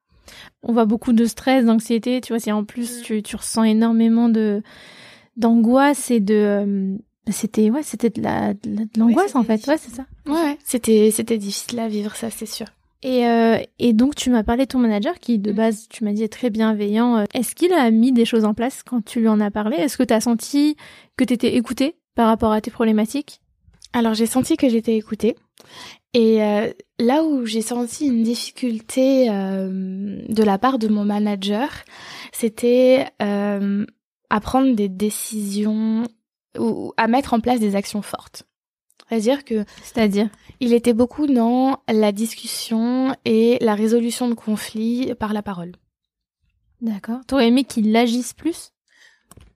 on 0.64 0.74
voit 0.74 0.86
beaucoup 0.86 1.14
de 1.14 1.26
stress, 1.26 1.66
d'anxiété, 1.66 2.22
tu 2.22 2.34
vois, 2.34 2.40
si 2.40 2.52
en 2.52 2.64
plus 2.64 3.00
mm. 3.00 3.02
tu, 3.04 3.24
tu 3.24 3.36
ressens 3.36 3.64
énormément 3.64 4.30
de 4.30 4.62
d'angoisse 5.38 6.12
et 6.12 6.20
de 6.20 6.36
euh, 6.36 6.98
c'était 7.30 7.70
ouais, 7.70 7.84
c'était 7.84 8.10
de 8.10 8.22
la 8.22 8.54
de 8.54 8.88
l'angoisse 8.98 9.36
en 9.36 9.44
fait. 9.44 9.66
Ouais, 9.68 9.78
c'est 9.78 9.94
ça. 9.94 10.06
Ouais, 10.28 10.58
c'était 10.64 11.12
c'était 11.12 11.38
difficile 11.38 11.80
à 11.80 11.88
vivre 11.88 12.16
ça, 12.16 12.30
c'est 12.30 12.46
sûr. 12.46 12.68
Et, 13.04 13.28
euh, 13.28 13.60
et 13.78 13.94
donc 13.94 14.16
tu 14.16 14.32
m'as 14.32 14.44
parlé 14.44 14.64
de 14.64 14.70
ton 14.70 14.80
manager 14.80 15.20
qui 15.20 15.38
de 15.38 15.52
mm. 15.52 15.56
base 15.56 15.88
tu 15.90 16.04
m'as 16.04 16.12
dit 16.12 16.24
est 16.24 16.32
très 16.32 16.50
bienveillant. 16.50 17.18
Euh, 17.18 17.24
est-ce 17.34 17.54
qu'il 17.54 17.74
a 17.74 17.92
mis 17.92 18.12
des 18.12 18.26
choses 18.26 18.46
en 18.46 18.54
place 18.54 18.84
quand 18.84 19.04
tu 19.04 19.20
lui 19.20 19.28
en 19.28 19.40
as 19.40 19.52
parlé? 19.52 19.78
Est-ce 19.78 19.98
que 19.98 20.04
tu 20.04 20.14
as 20.14 20.22
senti 20.22 20.76
que 21.18 21.24
tu 21.24 21.34
étais 21.34 21.56
écoutée 21.56 21.96
par 22.16 22.28
rapport 22.28 22.52
à 22.52 22.62
tes 22.62 22.72
problématiques? 22.72 23.42
Alors 23.96 24.14
j'ai 24.14 24.26
senti 24.26 24.58
que 24.58 24.68
j'étais 24.68 24.98
écoutée 24.98 25.38
et 26.14 26.44
euh, 26.44 26.70
là 27.00 27.24
où 27.24 27.46
j'ai 27.46 27.62
senti 27.62 28.08
une 28.08 28.24
difficulté 28.24 29.30
euh, 29.30 30.22
de 30.28 30.44
la 30.44 30.58
part 30.58 30.80
de 30.80 30.90
mon 30.90 31.06
manager, 31.06 31.70
c'était 32.34 33.08
euh, 33.22 33.86
à 34.30 34.42
prendre 34.42 34.76
des 34.76 34.90
décisions 34.90 36.04
ou 36.60 36.92
à 36.98 37.08
mettre 37.08 37.34
en 37.34 37.40
place 37.40 37.62
des 37.62 37.78
actions 37.78 38.02
fortes. 38.02 38.44
C'est-à-dire 39.08 39.46
que, 39.46 39.64
c'est-à-dire, 39.82 40.28
il 40.60 40.74
était 40.74 40.94
beaucoup 40.94 41.26
dans 41.26 41.80
la 41.88 42.12
discussion 42.12 43.16
et 43.24 43.58
la 43.62 43.76
résolution 43.76 44.28
de 44.28 44.34
conflits 44.34 45.14
par 45.18 45.32
la 45.32 45.42
parole. 45.42 45.72
D'accord. 46.82 47.22
T'aurais 47.28 47.48
aimé 47.48 47.64
qu'il 47.64 47.96
agisse 47.96 48.34
plus? 48.34 48.74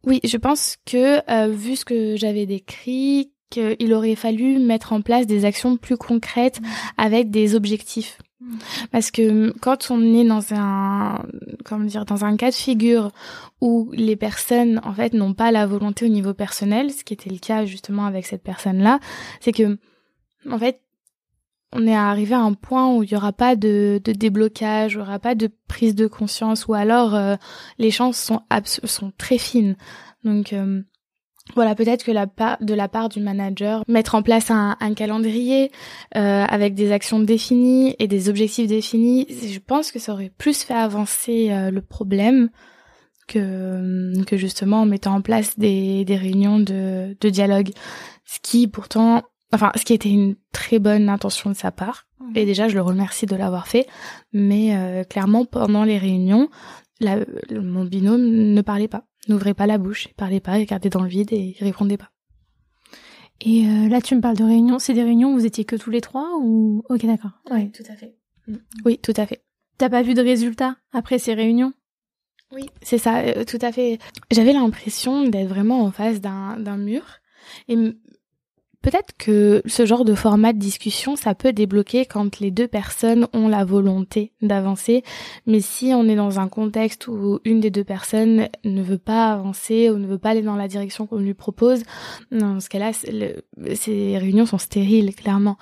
Oui, 0.06 0.22
je 0.24 0.38
pense 0.38 0.78
que 0.86 1.50
vu 1.50 1.76
ce 1.76 1.84
que 1.84 2.16
j'avais 2.16 2.46
décrit, 2.46 3.34
qu'il 3.50 3.94
aurait 3.94 4.16
fallu 4.16 4.60
mettre 4.60 4.94
en 4.94 5.02
place 5.02 5.26
des 5.28 5.46
actions 5.46 5.78
plus 5.78 5.98
concrètes 5.98 6.62
mm. 6.62 6.66
avec 6.98 7.32
des 7.32 7.56
objectifs. 7.56 8.18
Mm. 8.42 8.58
Parce 8.92 9.12
que 9.12 9.52
quand 9.60 9.92
on 9.92 10.02
est 10.02 10.26
dans 10.26 10.54
un, 10.54 11.24
comment 11.66 11.86
dire, 11.86 12.06
dans 12.06 12.26
un 12.26 12.36
cas 12.38 12.50
de 12.50 12.56
figure 12.56 13.12
où 13.62 13.90
les 13.94 14.16
personnes, 14.16 14.80
en 14.84 14.94
fait, 14.94 15.14
n'ont 15.14 15.34
pas 15.34 15.52
la 15.52 15.66
volonté 15.66 16.06
au 16.06 16.10
niveau 16.10 16.34
personnel, 16.34 16.92
ce 16.92 17.04
qui 17.04 17.14
était 17.14 17.30
le 17.30 17.40
cas 17.40 17.66
justement 17.66 18.06
avec 18.06 18.26
cette 18.26 18.44
personne-là, 18.44 19.00
c'est 19.40 19.52
que, 19.52 19.78
en 20.50 20.58
fait, 20.58 20.82
on 21.72 21.86
est 21.86 21.96
arrivé 21.96 22.34
à 22.34 22.40
un 22.40 22.54
point 22.54 22.96
où 22.96 23.04
il 23.04 23.12
y 23.12 23.16
aura 23.16 23.32
pas 23.32 23.56
de, 23.56 24.02
de 24.04 24.12
déblocage, 24.12 24.94
il 24.94 24.98
y 24.98 25.02
aura 25.02 25.20
pas 25.20 25.36
de 25.36 25.52
prise 25.68 25.94
de 25.94 26.08
conscience, 26.08 26.68
ou 26.68 26.74
alors 26.74 27.14
euh, 27.14 27.36
les 27.78 27.92
chances 27.92 28.18
sont 28.18 28.42
sont 28.66 29.12
très 29.18 29.38
fines. 29.38 29.76
Donc 30.24 30.52
euh, 30.54 30.82
voilà, 31.56 31.76
peut-être 31.76 32.04
que 32.04 32.12
la 32.12 32.28
de 32.62 32.74
la 32.74 32.88
part 32.88 33.10
du 33.10 33.20
manager, 33.20 33.84
mettre 33.88 34.16
en 34.16 34.22
place 34.22 34.52
un, 34.52 34.78
un 34.80 34.94
calendrier 34.94 35.72
euh, 36.16 36.46
avec 36.48 36.76
des 36.76 36.92
actions 36.92 37.20
définies 37.20 37.96
et 38.00 38.08
des 38.08 38.30
objectifs 38.30 38.68
définis, 38.68 39.28
je 39.30 39.60
pense 39.60 39.92
que 39.92 40.00
ça 40.00 40.14
aurait 40.14 40.32
plus 40.38 40.64
fait 40.64 40.74
avancer 40.74 41.50
le 41.72 41.82
problème 41.82 42.50
que, 43.28 44.24
que 44.26 44.38
justement 44.38 44.82
en 44.82 44.86
mettant 44.86 45.16
en 45.16 45.22
place 45.22 45.58
des, 45.58 46.04
des 46.04 46.16
réunions 46.18 46.60
de, 46.60 47.16
de 47.20 47.30
dialogue. 47.30 47.70
Ce 48.26 48.40
qui 48.42 48.68
pourtant 48.68 49.24
enfin 49.54 49.72
ce 49.76 49.86
qui 49.86 49.94
était 49.94 50.10
une 50.10 50.36
très 50.52 50.80
bonne 50.80 51.10
intention 51.10 51.50
de 51.50 51.56
sa 51.56 51.72
part 51.72 52.08
mmh. 52.20 52.32
et 52.36 52.46
déjà 52.46 52.68
je 52.68 52.76
le 52.76 52.82
remercie 52.82 53.26
de 53.26 53.36
l'avoir 53.36 53.68
fait 53.68 53.88
mais 54.34 54.76
euh, 54.76 55.04
clairement 55.04 55.46
pendant 55.46 55.84
les 55.84 55.98
réunions 55.98 56.50
la, 57.00 57.18
mon 57.52 57.86
binôme 57.86 58.54
ne 58.54 58.62
parlait 58.62 58.88
pas 58.88 59.06
n'ouvrait 59.28 59.54
pas 59.54 59.68
la 59.68 59.78
bouche 59.78 60.08
parlait 60.16 60.40
pas 60.40 60.58
il 60.58 60.62
regardait 60.62 60.90
dans 60.90 61.04
le 61.04 61.10
vide 61.10 61.34
et 61.34 61.56
il 61.60 61.64
répondait 61.64 61.98
pas. 61.98 62.12
Et 63.42 63.68
euh, 63.68 63.88
là 63.88 64.02
tu 64.02 64.16
me 64.16 64.22
parles 64.22 64.38
de 64.38 64.44
réunions. 64.44 64.80
C'est 64.80 64.94
des 64.94 65.04
réunions 65.04 65.34
où 65.34 65.40
vous 65.40 65.46
étiez 65.46 65.66
que 65.66 65.76
tous 65.76 65.90
les 65.90 66.02
trois 66.02 66.38
ou? 66.40 66.84
Ok 66.90 67.06
d'accord. 67.06 67.32
Oui 67.52 67.72
tout 67.72 67.84
à 67.90 67.96
fait. 67.96 68.16
Mmh. 68.48 68.56
oui 68.86 68.98
tout 68.98 69.14
à 69.16 69.26
fait. 69.26 69.44
T'as 69.78 69.90
pas 69.90 70.02
vu 70.02 70.14
de 70.14 70.22
résultat 70.22 70.76
après 70.92 71.20
ces 71.20 71.34
réunions? 71.34 71.74
Oui. 72.52 72.70
C'est 72.82 72.98
ça 72.98 73.20
euh, 73.20 73.46
tout 73.46 73.60
à 73.62 73.72
fait. 73.72 74.00
J'avais 74.32 74.54
l'impression 74.54 75.24
d'être 75.28 75.48
vraiment 75.48 75.84
en 75.84 75.92
face 75.92 76.20
d'un 76.20 76.78
mur. 76.78 77.04
Et 77.68 77.78
Peut-être 78.82 79.12
que 79.18 79.62
ce 79.66 79.86
genre 79.86 80.06
de 80.06 80.16
format 80.16 80.54
de 80.54 80.58
discussion, 80.58 81.18
ça 81.18 81.36
peut 81.36 81.52
débloquer 81.52 82.06
quand 82.06 82.40
les 82.40 82.50
deux 82.50 82.68
personnes 82.68 83.28
ont 83.34 83.50
la 83.50 83.66
volonté 83.66 84.32
d'avancer. 84.42 85.04
Mais 85.46 85.60
si 85.60 85.92
on 85.94 86.08
est 86.08 86.16
dans 86.16 86.40
un 86.40 86.48
contexte 86.48 87.08
où 87.08 87.40
une 87.44 87.60
des 87.60 87.72
deux 87.72 87.84
personnes 87.84 88.48
ne 88.64 88.82
veut 88.82 88.98
pas 88.98 89.34
avancer 89.34 89.90
ou 89.90 89.98
ne 89.98 90.08
veut 90.08 90.18
pas 90.18 90.30
aller 90.30 90.44
dans 90.44 90.56
la 90.56 90.70
direction 90.70 91.08
qu'on 91.08 91.18
lui 91.18 91.34
propose, 91.34 91.84
dans 92.32 92.62
ce 92.62 92.70
cas-là, 92.70 92.94
ces 92.94 94.18
réunions 94.18 94.46
sont 94.46 94.58
stériles, 94.58 95.14
clairement. 95.14 95.58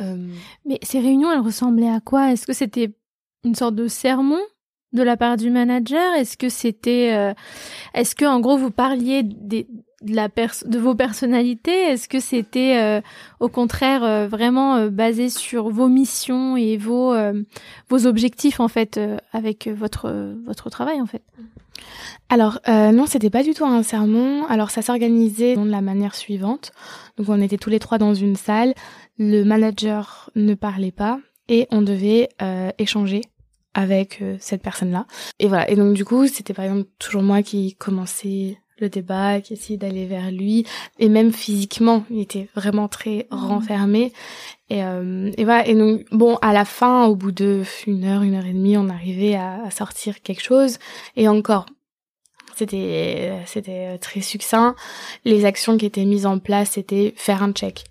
Euh... 0.00 0.26
Mais 0.66 0.80
ces 0.82 0.98
réunions, 0.98 1.30
elles 1.30 1.38
ressemblaient 1.38 1.88
à 1.88 2.00
quoi? 2.00 2.32
Est-ce 2.32 2.46
que 2.46 2.52
c'était 2.52 2.92
une 3.44 3.54
sorte 3.54 3.76
de 3.76 3.86
sermon 3.86 4.40
de 4.92 5.02
la 5.04 5.16
part 5.16 5.36
du 5.36 5.50
manager? 5.50 6.14
Est-ce 6.16 6.36
que 6.36 6.48
c'était, 6.48 7.14
euh... 7.14 7.34
est-ce 7.94 8.16
que 8.16 8.24
en 8.24 8.40
gros 8.40 8.56
vous 8.56 8.72
parliez 8.72 9.22
des 9.22 9.68
de 10.02 10.14
la 10.14 10.28
de 10.28 10.78
vos 10.78 10.94
personnalités 10.94 11.72
Est-ce 11.72 12.08
que 12.08 12.20
c'était 12.20 12.76
euh, 12.76 13.00
au 13.40 13.48
contraire 13.48 14.04
euh, 14.04 14.28
vraiment 14.28 14.76
euh, 14.76 14.90
basé 14.90 15.28
sur 15.28 15.70
vos 15.70 15.88
missions 15.88 16.56
et 16.56 16.76
vos 16.76 17.14
vos 17.88 18.06
objectifs 18.06 18.60
en 18.60 18.68
fait 18.68 19.00
avec 19.32 19.68
votre 19.68 20.34
votre 20.46 20.70
travail 20.70 21.00
en 21.00 21.06
fait? 21.06 21.22
Alors 22.28 22.60
non, 22.68 23.06
c'était 23.06 23.30
pas 23.30 23.42
du 23.42 23.54
tout 23.54 23.64
un 23.64 23.82
sermon. 23.82 24.44
Alors 24.46 24.70
ça 24.70 24.82
s'organisait 24.82 25.56
de 25.56 25.70
la 25.70 25.80
manière 25.80 26.14
suivante. 26.14 26.72
Donc 27.16 27.28
on 27.28 27.40
était 27.40 27.56
tous 27.56 27.70
les 27.70 27.78
trois 27.78 27.98
dans 27.98 28.14
une 28.14 28.36
salle. 28.36 28.74
Le 29.18 29.44
manager 29.44 30.30
ne 30.34 30.54
parlait 30.54 30.92
pas 30.92 31.20
et 31.48 31.66
on 31.70 31.82
devait 31.82 32.28
échanger 32.78 33.22
avec 33.74 34.22
cette 34.40 34.62
personne-là. 34.62 35.06
Et 35.38 35.48
voilà. 35.48 35.70
Et 35.70 35.76
donc 35.76 35.94
du 35.94 36.04
coup, 36.04 36.26
c'était 36.26 36.54
par 36.54 36.64
exemple 36.64 36.88
toujours 36.98 37.22
moi 37.22 37.42
qui 37.42 37.74
commençais 37.76 38.58
le 38.80 38.88
débat, 38.88 39.40
qui 39.40 39.54
essayait 39.54 39.78
d'aller 39.78 40.06
vers 40.06 40.30
lui, 40.30 40.66
et 40.98 41.08
même 41.08 41.32
physiquement, 41.32 42.04
il 42.10 42.20
était 42.20 42.48
vraiment 42.54 42.88
très 42.88 43.26
mmh. 43.30 43.34
renfermé. 43.34 44.12
Et, 44.70 44.84
euh, 44.84 45.30
et 45.36 45.44
voilà. 45.44 45.66
Et 45.66 45.74
donc, 45.74 46.04
bon, 46.10 46.36
à 46.42 46.52
la 46.52 46.64
fin, 46.64 47.06
au 47.06 47.16
bout 47.16 47.32
de 47.32 47.62
une 47.86 48.04
heure, 48.04 48.22
une 48.22 48.34
heure 48.34 48.46
et 48.46 48.52
demie, 48.52 48.76
on 48.76 48.88
arrivait 48.88 49.34
à, 49.34 49.62
à 49.64 49.70
sortir 49.70 50.22
quelque 50.22 50.42
chose. 50.42 50.78
Et 51.16 51.28
encore, 51.28 51.66
c'était 52.56 53.32
c'était 53.46 53.98
très 53.98 54.20
succinct. 54.20 54.74
Les 55.24 55.44
actions 55.44 55.76
qui 55.78 55.86
étaient 55.86 56.04
mises 56.04 56.26
en 56.26 56.38
place, 56.38 56.72
c'était 56.72 57.14
faire 57.16 57.42
un 57.42 57.52
check, 57.52 57.84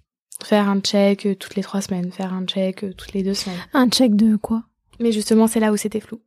faire 0.44 0.70
un 0.70 0.82
check 0.82 1.28
toutes 1.40 1.56
les 1.56 1.64
trois 1.64 1.82
semaines, 1.82 2.12
faire 2.12 2.34
un 2.34 2.46
check 2.46 2.86
toutes 2.98 3.14
les 3.14 3.24
deux 3.24 3.34
semaines. 3.34 3.60
Un 3.74 3.90
check 3.90 4.16
de 4.16 4.36
quoi? 4.36 4.64
Mais 5.00 5.12
justement, 5.12 5.48
c'est 5.48 5.60
là 5.60 5.72
où 5.72 5.78
c'était 5.78 6.00
flou. 6.00 6.20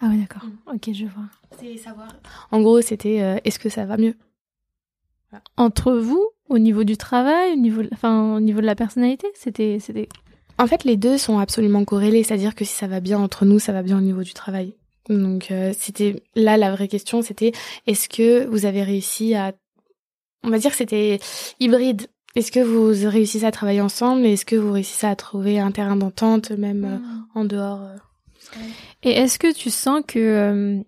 Ah 0.00 0.06
oui, 0.10 0.18
d'accord. 0.18 0.44
Mm. 0.44 0.74
Ok, 0.74 0.90
je 0.92 1.04
vois. 1.04 1.24
C'est 1.58 1.76
savoir. 1.76 2.08
En 2.50 2.60
gros, 2.60 2.80
c'était 2.80 3.22
euh, 3.22 3.38
est-ce 3.44 3.58
que 3.58 3.68
ça 3.68 3.84
va 3.84 3.96
mieux? 3.96 4.14
Entre 5.56 5.92
vous, 5.92 6.28
au 6.48 6.58
niveau 6.58 6.84
du 6.84 6.96
travail, 6.96 7.52
au 7.52 7.56
niveau, 7.56 7.82
enfin, 7.92 8.36
au 8.36 8.40
niveau 8.40 8.60
de 8.60 8.66
la 8.66 8.74
personnalité, 8.74 9.26
c'était, 9.34 9.78
c'était. 9.80 10.08
En 10.58 10.66
fait, 10.66 10.84
les 10.84 10.96
deux 10.96 11.16
sont 11.16 11.38
absolument 11.38 11.84
corrélés, 11.84 12.22
c'est-à-dire 12.22 12.54
que 12.54 12.64
si 12.64 12.74
ça 12.74 12.86
va 12.86 13.00
bien 13.00 13.18
entre 13.18 13.44
nous, 13.46 13.58
ça 13.58 13.72
va 13.72 13.82
bien 13.82 13.98
au 13.98 14.02
niveau 14.02 14.22
du 14.22 14.34
travail. 14.34 14.74
Donc, 15.08 15.50
euh, 15.50 15.72
c'était 15.76 16.22
là 16.36 16.56
la 16.56 16.70
vraie 16.70 16.88
question, 16.88 17.22
c'était 17.22 17.52
est-ce 17.86 18.08
que 18.08 18.46
vous 18.46 18.66
avez 18.66 18.82
réussi 18.82 19.34
à, 19.34 19.52
on 20.44 20.50
va 20.50 20.58
dire, 20.58 20.70
que 20.70 20.76
c'était 20.76 21.18
hybride. 21.58 22.06
Est-ce 22.34 22.52
que 22.52 22.60
vous 22.60 23.08
réussissez 23.10 23.44
à 23.44 23.50
travailler 23.50 23.80
ensemble 23.80 24.24
Est-ce 24.24 24.44
que 24.44 24.56
vous 24.56 24.72
réussissez 24.72 25.06
à 25.06 25.16
trouver 25.16 25.58
un 25.58 25.70
terrain 25.70 25.96
d'entente, 25.96 26.50
même 26.50 26.84
euh, 26.84 26.98
mm. 26.98 27.26
en 27.34 27.44
dehors 27.44 27.88
et 29.02 29.10
est-ce 29.10 29.38
que 29.38 29.52
tu 29.52 29.70
sens 29.70 30.02
que 30.06 30.18
euh, 30.18 30.82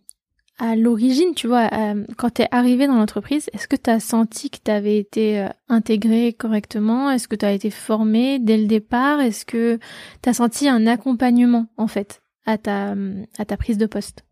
à 0.59 0.77
l'origine, 0.77 1.35
tu 1.35 1.49
vois, 1.49 1.69
euh, 1.73 2.05
quand 2.17 2.35
tu 2.35 2.43
es 2.43 2.49
arrivé 2.51 2.87
dans 2.87 2.95
l'entreprise, 2.95 3.51
est-ce 3.53 3.67
que 3.67 3.77
tu 3.77 3.91
as 3.91 4.01
senti 4.01 4.51
que 4.51 4.59
tu 4.65 4.71
avais 4.71 4.99
été 4.99 5.41
euh, 5.41 5.49
intégré 5.69 6.33
correctement? 6.33 7.11
Est-ce 7.11 7.27
que 7.27 7.37
tu 7.37 7.45
as 7.45 7.53
été 7.53 7.71
formé 7.71 8.39
dès 8.39 8.57
le 8.57 8.67
départ? 8.67 9.21
Est-ce 9.21 9.45
que 9.45 9.79
tu 10.23 10.29
as 10.29 10.35
senti 10.35 10.69
un 10.69 10.87
accompagnement 10.87 11.67
en 11.77 11.89
fait 11.89 12.23
à 12.47 12.59
ta 12.59 12.95
à 13.39 13.45
ta 13.45 13.57
prise 13.57 13.79
de 13.79 13.87
poste? 13.87 14.25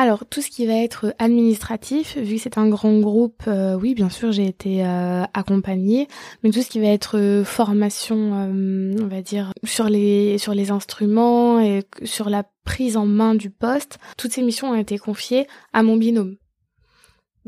Alors, 0.00 0.24
tout 0.24 0.40
ce 0.40 0.48
qui 0.48 0.64
va 0.64 0.74
être 0.74 1.12
administratif, 1.18 2.16
vu 2.16 2.36
que 2.36 2.42
c'est 2.42 2.56
un 2.56 2.68
grand 2.68 3.00
groupe, 3.00 3.42
euh, 3.48 3.74
oui, 3.74 3.94
bien 3.94 4.10
sûr, 4.10 4.30
j'ai 4.30 4.46
été 4.46 4.86
euh, 4.86 5.24
accompagnée, 5.34 6.06
mais 6.44 6.50
tout 6.50 6.62
ce 6.62 6.70
qui 6.70 6.78
va 6.78 6.86
être 6.86 7.18
euh, 7.18 7.42
formation, 7.42 8.16
on 8.16 9.06
va 9.08 9.22
dire, 9.22 9.52
sur 9.64 9.88
les 9.88 10.38
sur 10.38 10.54
les 10.54 10.70
instruments 10.70 11.58
et 11.58 11.82
sur 12.04 12.30
la 12.30 12.44
prise 12.62 12.96
en 12.96 13.06
main 13.06 13.34
du 13.34 13.50
poste, 13.50 13.98
toutes 14.16 14.30
ces 14.30 14.42
missions 14.42 14.70
ont 14.70 14.76
été 14.76 14.98
confiées 14.98 15.48
à 15.72 15.82
mon 15.82 15.96
binôme. 15.96 16.36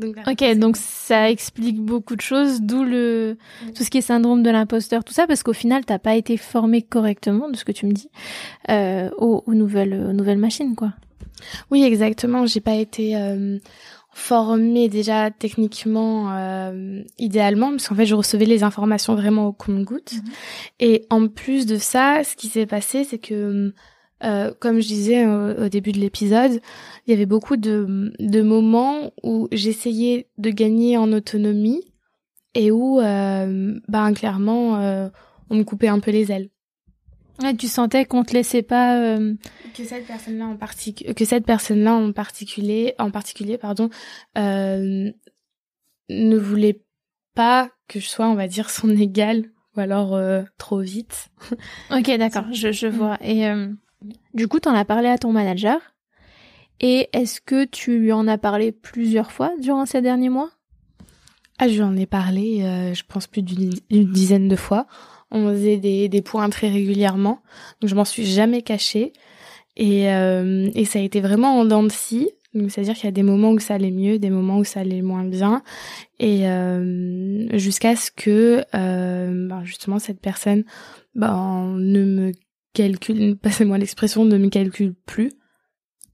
ok, 0.03 0.57
donc 0.57 0.75
ça 0.75 1.31
explique 1.31 1.79
beaucoup 1.79 2.17
de 2.17 2.21
choses, 2.21 2.59
d'où 2.59 2.83
le 2.83 3.37
tout 3.77 3.85
ce 3.85 3.89
qui 3.89 3.99
est 3.99 4.01
syndrome 4.01 4.43
de 4.43 4.49
l'imposteur, 4.49 5.05
tout 5.05 5.13
ça, 5.13 5.25
parce 5.25 5.41
qu'au 5.41 5.53
final, 5.53 5.85
t'as 5.85 5.99
pas 5.99 6.15
été 6.15 6.35
formé 6.35 6.81
correctement, 6.81 7.49
de 7.49 7.55
ce 7.55 7.63
que 7.63 7.71
tu 7.71 7.85
me 7.85 7.93
dis, 7.93 8.09
aux, 8.67 9.41
aux 9.45 9.53
nouvelles 9.53 9.93
aux 9.93 10.13
nouvelles 10.13 10.37
machines, 10.37 10.75
quoi. 10.75 10.91
Oui, 11.69 11.83
exactement. 11.83 12.45
J'ai 12.45 12.61
pas 12.61 12.75
été 12.75 13.15
euh, 13.15 13.57
formée 14.13 14.89
déjà 14.89 15.31
techniquement 15.31 16.35
euh, 16.35 17.01
idéalement 17.17 17.69
parce 17.71 17.87
qu'en 17.87 17.95
fait 17.95 18.05
je 18.05 18.15
recevais 18.15 18.45
les 18.45 18.63
informations 18.63 19.15
vraiment 19.15 19.47
au 19.47 19.53
compte-goutte. 19.53 20.13
Mhm. 20.13 20.23
Et 20.79 21.05
en 21.09 21.27
plus 21.27 21.65
de 21.65 21.77
ça, 21.77 22.23
ce 22.23 22.35
qui 22.35 22.47
s'est 22.47 22.65
passé, 22.65 23.03
c'est 23.03 23.19
que 23.19 23.73
euh, 24.23 24.51
comme 24.59 24.81
je 24.81 24.87
disais 24.87 25.25
au, 25.25 25.67
début 25.67 25.91
de 25.91 25.99
l'épisode, 25.99 26.61
il 27.07 27.11
y 27.11 27.13
avait 27.13 27.25
beaucoup 27.25 27.57
de, 27.57 28.13
de 28.19 28.41
moments 28.41 29.11
où 29.23 29.47
j'essayais 29.51 30.27
de 30.37 30.51
gagner 30.51 30.97
en 30.97 31.11
autonomie 31.11 31.81
et 32.53 32.71
où, 32.71 32.99
euh, 32.99 33.79
ben 33.87 34.13
clairement, 34.13 34.77
euh, 34.77 35.09
on 35.49 35.55
me 35.55 35.63
coupait 35.63 35.87
un 35.87 35.99
peu 35.99 36.11
les 36.11 36.31
ailes 36.31 36.49
tu 37.57 37.67
sentais 37.67 38.05
qu'on 38.05 38.23
te 38.23 38.33
laissait 38.33 38.61
pas 38.61 38.97
euh, 38.97 39.35
que 39.75 39.83
cette 39.83 40.05
personne-là 40.05 40.45
en 40.45 40.55
particulier 40.55 41.13
que 41.13 41.25
cette 41.25 41.45
personne-là 41.45 41.93
en 41.93 42.11
particulier 42.11 42.95
en 42.99 43.11
particulier 43.11 43.57
pardon 43.57 43.89
euh, 44.37 45.11
ne 46.09 46.37
voulait 46.37 46.81
pas 47.35 47.69
que 47.87 47.99
je 47.99 48.07
sois 48.07 48.27
on 48.27 48.35
va 48.35 48.47
dire 48.47 48.69
son 48.69 48.89
égal 48.95 49.45
ou 49.75 49.79
alors 49.79 50.15
euh, 50.15 50.43
trop 50.57 50.79
vite. 50.79 51.29
ok 51.91 52.17
d'accord 52.17 52.45
je, 52.51 52.71
je 52.71 52.87
vois. 52.87 53.17
Et 53.21 53.45
du 54.33 54.47
coup 54.47 54.59
t'en 54.59 54.73
as 54.73 54.85
parlé 54.85 55.07
à 55.09 55.17
ton 55.17 55.31
manager. 55.31 55.79
Et 56.79 57.09
est-ce 57.13 57.39
que 57.41 57.65
tu 57.65 57.99
lui 57.99 58.11
en 58.11 58.27
as 58.27 58.39
parlé 58.39 58.71
plusieurs 58.71 59.31
fois 59.31 59.51
durant 59.59 59.85
ces 59.85 60.01
derniers 60.01 60.29
mois? 60.29 60.49
Ah 61.59 61.67
je 61.67 61.75
lui 61.75 61.83
en 61.83 61.95
ai 61.95 62.07
parlé 62.07 62.61
je 62.93 63.03
pense 63.07 63.27
plus 63.27 63.43
d'une 63.43 63.71
dizaine 63.89 64.47
de 64.47 64.55
fois 64.55 64.87
on 65.31 65.49
faisait 65.49 65.77
des, 65.77 66.09
des 66.09 66.21
points 66.21 66.49
très 66.49 66.69
régulièrement. 66.69 67.39
Donc 67.79 67.89
je 67.89 67.95
m'en 67.95 68.05
suis 68.05 68.25
jamais 68.25 68.61
cachée. 68.61 69.13
Et, 69.77 70.09
euh, 70.11 70.69
ça 70.85 70.99
a 70.99 71.01
été 71.01 71.21
vraiment 71.21 71.59
en 71.59 71.65
dents 71.65 71.83
de 71.83 71.91
scie. 71.91 72.29
C'est-à-dire 72.53 72.95
qu'il 72.95 73.05
y 73.05 73.07
a 73.07 73.11
des 73.11 73.23
moments 73.23 73.51
où 73.51 73.59
ça 73.59 73.75
allait 73.75 73.91
mieux, 73.91 74.19
des 74.19 74.29
moments 74.29 74.57
où 74.57 74.65
ça 74.65 74.81
allait 74.81 75.01
moins 75.01 75.23
bien. 75.23 75.63
Et 76.19 76.49
euh, 76.49 77.47
jusqu'à 77.57 77.95
ce 77.95 78.11
que 78.11 78.65
euh, 78.75 79.47
ben 79.47 79.63
justement 79.63 79.99
cette 79.99 80.19
personne 80.19 80.65
ben, 81.15 81.75
ne 81.77 82.03
me 82.03 82.31
calcule, 82.73 83.37
passez-moi 83.37 83.77
l'expression, 83.77 84.25
ne 84.25 84.37
me 84.37 84.49
calcule 84.49 84.93
plus. 85.05 85.31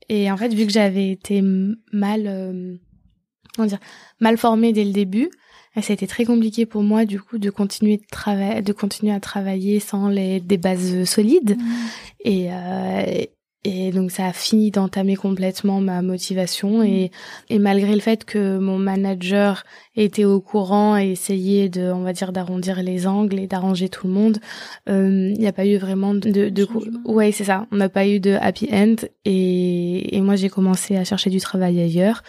Et 0.10 0.32
en 0.32 0.38
fait, 0.38 0.54
vu 0.54 0.68
que 0.68 0.72
j'avais 0.72 1.10
été 1.10 1.42
mal, 1.42 2.80
mal 4.20 4.38
formée 4.38 4.74
dès 4.74 4.86
le 4.86 4.94
début, 4.94 5.30
ça 5.82 5.94
a 5.94 5.96
été 5.96 6.08
très 6.08 6.26
compliqué 6.26 6.66
pour 6.66 6.84
moi 6.84 7.06
du 7.06 7.20
coup 7.20 7.38
de 7.38 7.50
continuer 7.50 7.98
de 7.98 8.06
travailler, 8.10 8.62
de 8.62 8.74
continuer 8.74 9.14
à 9.14 9.20
travailler 9.20 9.80
sans 9.80 10.10
les 10.10 10.40
des 10.40 10.58
bases 10.58 11.04
solides. 11.06 11.58
Mmh. 11.58 11.64
Et 12.26 12.48
euh, 12.52 13.24
et 13.64 13.92
donc 13.92 14.12
ça 14.12 14.28
a 14.28 14.34
fini 14.34 14.72
d'entamer 14.72 15.18
complètement 15.18 15.82
ma 15.82 16.02
motivation. 16.02 16.84
Et, 16.84 17.12
et 17.50 17.60
malgré 17.60 17.94
le 17.94 18.00
fait 18.00 18.24
que 18.24 18.58
mon 18.60 18.78
manager 18.78 19.66
était 19.96 20.24
au 20.24 20.40
courant 20.40 20.96
et 20.98 21.12
essayait 21.12 21.68
de, 21.68 21.92
on 21.92 22.02
va 22.02 22.14
dire, 22.14 22.32
d'arrondir 22.32 22.82
les 22.82 23.08
angles 23.08 23.40
et 23.40 23.48
d'arranger 23.48 23.90
tout 23.90 24.08
le 24.08 24.14
monde, 24.14 24.38
euh, 24.88 25.34
il 25.36 25.40
n'y 25.40 25.48
a 25.48 25.52
pas 25.52 25.66
eu 25.66 25.78
vraiment 25.78 26.14
de, 26.14 26.48
de, 26.48 26.68
ouais 27.04 27.34
c'est 27.34 27.44
ça, 27.44 27.68
on 27.74 27.76
n'a 27.76 27.90
pas 27.90 28.08
eu 28.08 28.22
de 28.22 28.38
happy 28.40 28.70
end. 28.72 28.96
Et, 29.26 30.16
et 30.16 30.22
moi 30.22 30.38
j'ai 30.38 30.50
commencé 30.50 30.96
à 30.96 31.04
chercher 31.04 31.30
du 31.30 31.40
travail 31.40 31.82
ailleurs. 31.82 32.24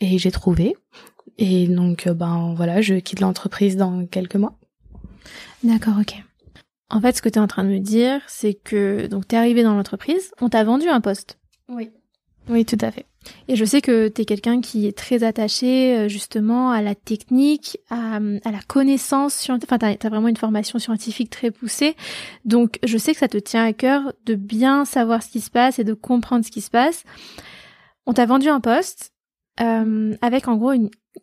Et 0.00 0.18
j'ai 0.18 0.32
trouvé 0.32 0.74
et 1.38 1.66
donc 1.68 2.06
euh, 2.06 2.14
ben 2.14 2.54
voilà 2.56 2.80
je 2.80 2.94
quitte 2.94 3.20
l'entreprise 3.20 3.76
dans 3.76 4.06
quelques 4.06 4.36
mois. 4.36 4.58
D'accord 5.62 5.94
ok. 6.00 6.14
En 6.90 7.00
fait, 7.00 7.16
ce 7.16 7.22
que 7.22 7.30
tu 7.30 7.38
es 7.38 7.42
en 7.42 7.46
train 7.46 7.64
de 7.64 7.70
me 7.70 7.78
dire, 7.78 8.20
c'est 8.26 8.52
que 8.52 9.06
donc 9.06 9.26
tu 9.26 9.34
es 9.34 9.38
arrivé 9.38 9.62
dans 9.62 9.74
l'entreprise, 9.74 10.30
on 10.40 10.50
t'a 10.50 10.62
vendu 10.62 10.88
un 10.88 11.00
poste. 11.00 11.38
Oui. 11.68 11.90
Oui, 12.48 12.64
tout 12.64 12.78
à 12.80 12.90
fait. 12.90 13.06
Et 13.48 13.56
je 13.56 13.64
sais 13.64 13.80
que 13.80 14.08
tu 14.08 14.22
es 14.22 14.24
quelqu'un 14.24 14.60
qui 14.60 14.86
est 14.86 14.96
très 14.96 15.22
attaché 15.22 15.96
euh, 15.96 16.08
justement 16.08 16.70
à 16.70 16.82
la 16.82 16.94
technique, 16.94 17.78
à, 17.88 18.18
la 18.20 18.60
connaissance 18.66 19.34
scientifique. 19.34 19.72
Enfin, 19.72 19.94
tu 19.96 20.06
as, 20.06 20.10
vraiment 20.10 20.28
une 20.28 20.36
formation 20.36 20.78
scientifique 20.78 21.30
très 21.30 21.50
poussée. 21.50 21.94
Donc, 22.44 22.78
je 22.84 22.98
sais 22.98 23.12
que 23.12 23.20
ça 23.20 23.28
te 23.28 23.38
tient 23.38 23.64
à 23.64 23.72
cœur 23.72 24.12
de 24.26 24.34
bien 24.34 24.84
savoir 24.84 25.22
ce 25.22 25.28
qui 25.28 25.40
se 25.40 25.50
passe 25.50 25.78
et 25.78 25.84
de 25.84 25.94
comprendre 25.94 26.44
ce 26.44 26.50
qui 26.50 26.60
se 26.60 26.70
passe. 26.70 27.04
On 28.06 28.12
t'a 28.12 28.26
vendu 28.26 28.48
un 28.48 28.60
poste 28.60 29.12
euh, 29.60 30.16
avec 30.20 30.48
en 30.48 30.56
gros 30.56 30.72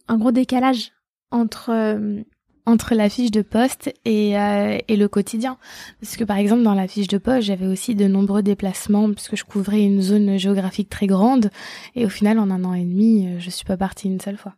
un 0.07 0.17
gros 0.17 0.31
décalage 0.31 0.91
entre 1.31 1.69
euh, 1.71 2.23
entre 2.69 2.95
la 2.95 3.09
fiche 3.09 3.31
de 3.31 3.41
poste 3.41 3.93
et, 4.05 4.37
euh, 4.37 4.77
et 4.87 4.95
le 4.95 5.07
quotidien. 5.07 5.57
Parce 5.99 6.15
que 6.15 6.23
par 6.23 6.37
exemple 6.37 6.63
dans 6.63 6.73
la 6.73 6.87
fiche 6.87 7.07
de 7.07 7.17
poste, 7.17 7.41
j'avais 7.41 7.67
aussi 7.67 7.95
de 7.95 8.07
nombreux 8.07 8.43
déplacements 8.43 9.11
puisque 9.11 9.35
je 9.35 9.43
couvrais 9.43 9.83
une 9.83 10.01
zone 10.01 10.37
géographique 10.37 10.89
très 10.89 11.07
grande 11.07 11.49
et 11.95 12.05
au 12.05 12.09
final 12.09 12.39
en 12.39 12.49
un 12.51 12.63
an 12.63 12.73
et 12.73 12.85
demi, 12.85 13.27
euh, 13.27 13.39
je 13.39 13.49
suis 13.49 13.65
pas 13.65 13.77
partie 13.77 14.07
une 14.07 14.21
seule 14.21 14.37
fois. 14.37 14.55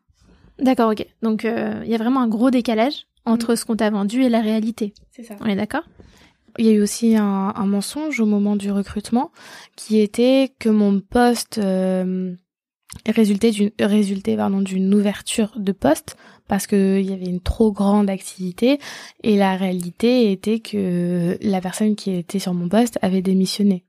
D'accord, 0.60 0.92
ok. 0.92 1.06
Donc 1.22 1.46
euh, 1.46 1.82
il 1.84 1.90
y 1.90 1.96
a 1.96 1.98
vraiment 1.98 2.22
un 2.22 2.28
gros 2.28 2.52
décalage 2.52 3.08
entre 3.26 3.56
ce 3.56 3.66
qu'on 3.66 3.76
t'a 3.76 3.90
vendu 3.90 4.24
et 4.24 4.30
la 4.30 4.42
réalité. 4.42 4.94
C'est 5.12 5.24
ça. 5.24 5.36
On 5.40 5.46
est 5.46 5.56
d'accord? 5.56 5.84
Il 6.58 6.66
y 6.66 6.70
a 6.70 6.74
eu 6.74 6.82
aussi 6.82 7.16
un, 7.16 7.54
un, 7.56 7.66
mensonge 7.66 8.20
au 8.20 8.26
moment 8.26 8.58
du 8.58 8.72
recrutement 8.72 9.32
qui 9.78 10.00
était 10.02 10.52
que 10.60 10.68
mon 10.68 11.00
poste 11.00 11.60
euh, 11.60 12.34
résultait 13.08 13.52
d'une 13.52 13.72
résultait 13.80 14.36
pardon 14.36 14.62
d'une 14.62 14.94
ouverture 14.94 15.54
de 15.56 15.72
poste 15.72 16.18
parce 16.48 16.68
qu'il 16.68 17.10
y 17.10 17.14
avait 17.14 17.26
une 17.26 17.40
trop 17.40 17.72
grande 17.72 18.10
activité 18.10 18.80
et 19.24 19.38
la 19.38 19.56
réalité 19.56 20.32
était 20.32 20.60
que 20.60 21.38
la 21.42 21.62
personne 21.62 21.96
qui 21.96 22.12
était 22.12 22.40
sur 22.40 22.54
mon 22.54 22.68
poste 22.68 23.00
avait 23.02 23.22
démissionné. 23.22 23.86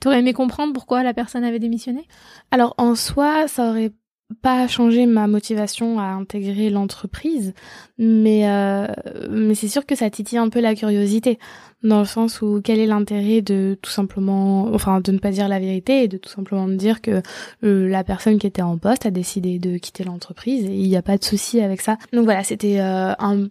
T'aurais 0.00 0.18
aimé 0.18 0.32
comprendre 0.32 0.72
pourquoi 0.72 1.04
la 1.04 1.14
personne 1.14 1.44
avait 1.44 1.60
démissionné? 1.60 2.08
Alors 2.50 2.74
en 2.76 2.96
soi, 2.96 3.46
ça 3.46 3.70
aurait 3.70 3.92
pas 4.40 4.66
changé 4.68 5.06
ma 5.06 5.26
motivation 5.26 5.98
à 5.98 6.04
intégrer 6.04 6.70
l'entreprise, 6.70 7.54
mais 7.98 8.48
euh, 8.48 8.86
mais 9.30 9.54
c'est 9.54 9.68
sûr 9.68 9.86
que 9.86 9.94
ça 9.94 10.10
titille 10.10 10.38
un 10.38 10.48
peu 10.48 10.60
la 10.60 10.74
curiosité 10.74 11.38
dans 11.82 11.98
le 11.98 12.04
sens 12.04 12.42
où 12.42 12.60
quel 12.62 12.78
est 12.78 12.86
l'intérêt 12.86 13.42
de 13.42 13.76
tout 13.80 13.90
simplement, 13.90 14.68
enfin 14.72 15.00
de 15.00 15.12
ne 15.12 15.18
pas 15.18 15.30
dire 15.30 15.48
la 15.48 15.58
vérité 15.58 16.04
et 16.04 16.08
de 16.08 16.16
tout 16.16 16.30
simplement 16.30 16.66
me 16.66 16.76
dire 16.76 17.00
que 17.00 17.22
euh, 17.64 17.88
la 17.88 18.04
personne 18.04 18.38
qui 18.38 18.46
était 18.46 18.62
en 18.62 18.78
poste 18.78 19.06
a 19.06 19.10
décidé 19.10 19.58
de 19.58 19.78
quitter 19.78 20.04
l'entreprise 20.04 20.64
et 20.64 20.74
il 20.74 20.88
n'y 20.88 20.96
a 20.96 21.02
pas 21.02 21.18
de 21.18 21.24
souci 21.24 21.60
avec 21.60 21.80
ça. 21.80 21.98
Donc 22.12 22.24
voilà, 22.24 22.44
c'était 22.44 22.80
euh, 22.80 23.12
un 23.18 23.48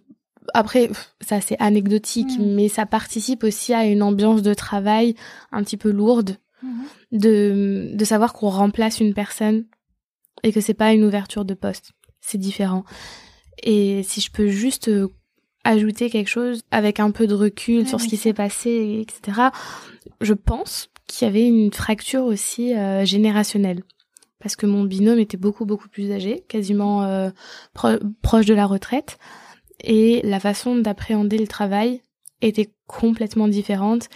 après, 0.54 0.90
ça 1.20 1.40
c'est 1.40 1.56
anecdotique, 1.60 2.38
mmh. 2.38 2.54
mais 2.54 2.68
ça 2.68 2.86
participe 2.86 3.44
aussi 3.44 3.74
à 3.74 3.86
une 3.86 4.02
ambiance 4.02 4.42
de 4.42 4.54
travail 4.54 5.14
un 5.52 5.62
petit 5.62 5.76
peu 5.76 5.90
lourde, 5.90 6.36
mmh. 6.62 6.68
de, 7.12 7.90
de 7.94 8.04
savoir 8.04 8.32
qu'on 8.32 8.48
remplace 8.48 9.00
une 9.00 9.14
personne 9.14 9.64
et 10.42 10.52
que 10.52 10.60
c'est 10.60 10.74
pas 10.74 10.92
une 10.92 11.04
ouverture 11.04 11.44
de 11.44 11.54
poste. 11.54 11.92
C'est 12.20 12.38
différent. 12.38 12.84
Et 13.62 14.02
si 14.02 14.20
je 14.20 14.30
peux 14.30 14.48
juste 14.48 14.88
euh, 14.88 15.08
ajouter 15.64 16.10
quelque 16.10 16.28
chose 16.28 16.62
avec 16.70 17.00
un 17.00 17.10
peu 17.10 17.26
de 17.26 17.34
recul 17.34 17.86
sur 17.86 18.00
ce 18.00 18.08
qui 18.08 18.16
s'est 18.16 18.32
passé, 18.32 19.00
etc., 19.00 19.48
je 20.20 20.34
pense 20.34 20.88
qu'il 21.06 21.26
y 21.26 21.28
avait 21.28 21.46
une 21.46 21.72
fracture 21.72 22.24
aussi 22.24 22.74
euh, 22.74 23.04
générationnelle. 23.04 23.82
Parce 24.40 24.56
que 24.56 24.66
mon 24.66 24.82
binôme 24.82 25.20
était 25.20 25.36
beaucoup, 25.36 25.66
beaucoup 25.66 25.88
plus 25.88 26.10
âgé, 26.10 26.44
quasiment 26.48 27.04
euh, 27.04 27.30
proche 28.22 28.46
de 28.46 28.54
la 28.54 28.66
retraite. 28.66 29.18
Et 29.84 30.20
la 30.24 30.40
façon 30.40 30.76
d'appréhender 30.76 31.38
le 31.38 31.46
travail 31.46 32.02
était 32.40 32.72
complètement 32.86 33.46
différente 33.48 34.08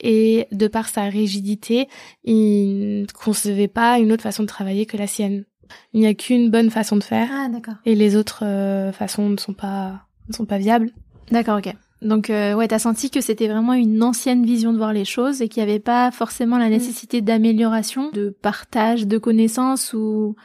et 0.00 0.46
de 0.52 0.68
par 0.68 0.88
sa 0.88 1.04
rigidité, 1.04 1.88
il 2.24 3.02
ne 3.02 3.06
concevait 3.06 3.68
pas 3.68 3.98
une 3.98 4.10
autre 4.10 4.22
façon 4.22 4.42
de 4.42 4.48
travailler 4.48 4.86
que 4.86 4.96
la 4.96 5.06
sienne. 5.06 5.44
Il 5.92 6.00
n'y 6.00 6.06
a 6.06 6.14
qu'une 6.14 6.50
bonne 6.50 6.70
façon 6.70 6.96
de 6.96 7.04
faire. 7.04 7.28
Ah, 7.32 7.48
d'accord. 7.48 7.74
Et 7.84 7.94
les 7.94 8.16
autres 8.16 8.44
euh, 8.44 8.92
façons 8.92 9.28
ne 9.28 9.36
sont 9.36 9.54
pas 9.54 10.02
ne 10.28 10.34
sont 10.34 10.46
pas 10.46 10.58
viables. 10.58 10.90
D'accord, 11.30 11.58
ok. 11.58 11.74
Donc 12.02 12.28
euh, 12.28 12.54
ouais, 12.54 12.68
t'as 12.68 12.78
senti 12.78 13.10
que 13.10 13.20
c'était 13.20 13.48
vraiment 13.48 13.72
une 13.72 14.02
ancienne 14.02 14.44
vision 14.44 14.72
de 14.72 14.78
voir 14.78 14.92
les 14.92 15.06
choses 15.06 15.40
et 15.40 15.48
qu'il 15.48 15.64
n'y 15.64 15.70
avait 15.70 15.80
pas 15.80 16.10
forcément 16.10 16.58
la 16.58 16.68
mm. 16.68 16.72
nécessité 16.72 17.20
d'amélioration, 17.22 18.10
de 18.12 18.28
partage 18.28 19.06
de 19.06 19.18
connaissances 19.18 19.94
ou 19.94 20.36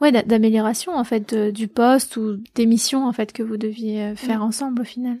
ouais 0.00 0.10
d'amélioration 0.10 0.96
en 0.96 1.04
fait 1.04 1.34
du 1.34 1.68
poste 1.68 2.16
ou 2.16 2.38
des 2.56 2.66
missions 2.66 3.06
en 3.06 3.12
fait 3.12 3.32
que 3.32 3.44
vous 3.44 3.56
deviez 3.56 4.02
euh, 4.02 4.16
faire 4.16 4.40
mm. 4.40 4.42
ensemble 4.42 4.82
au 4.82 4.84
final. 4.84 5.18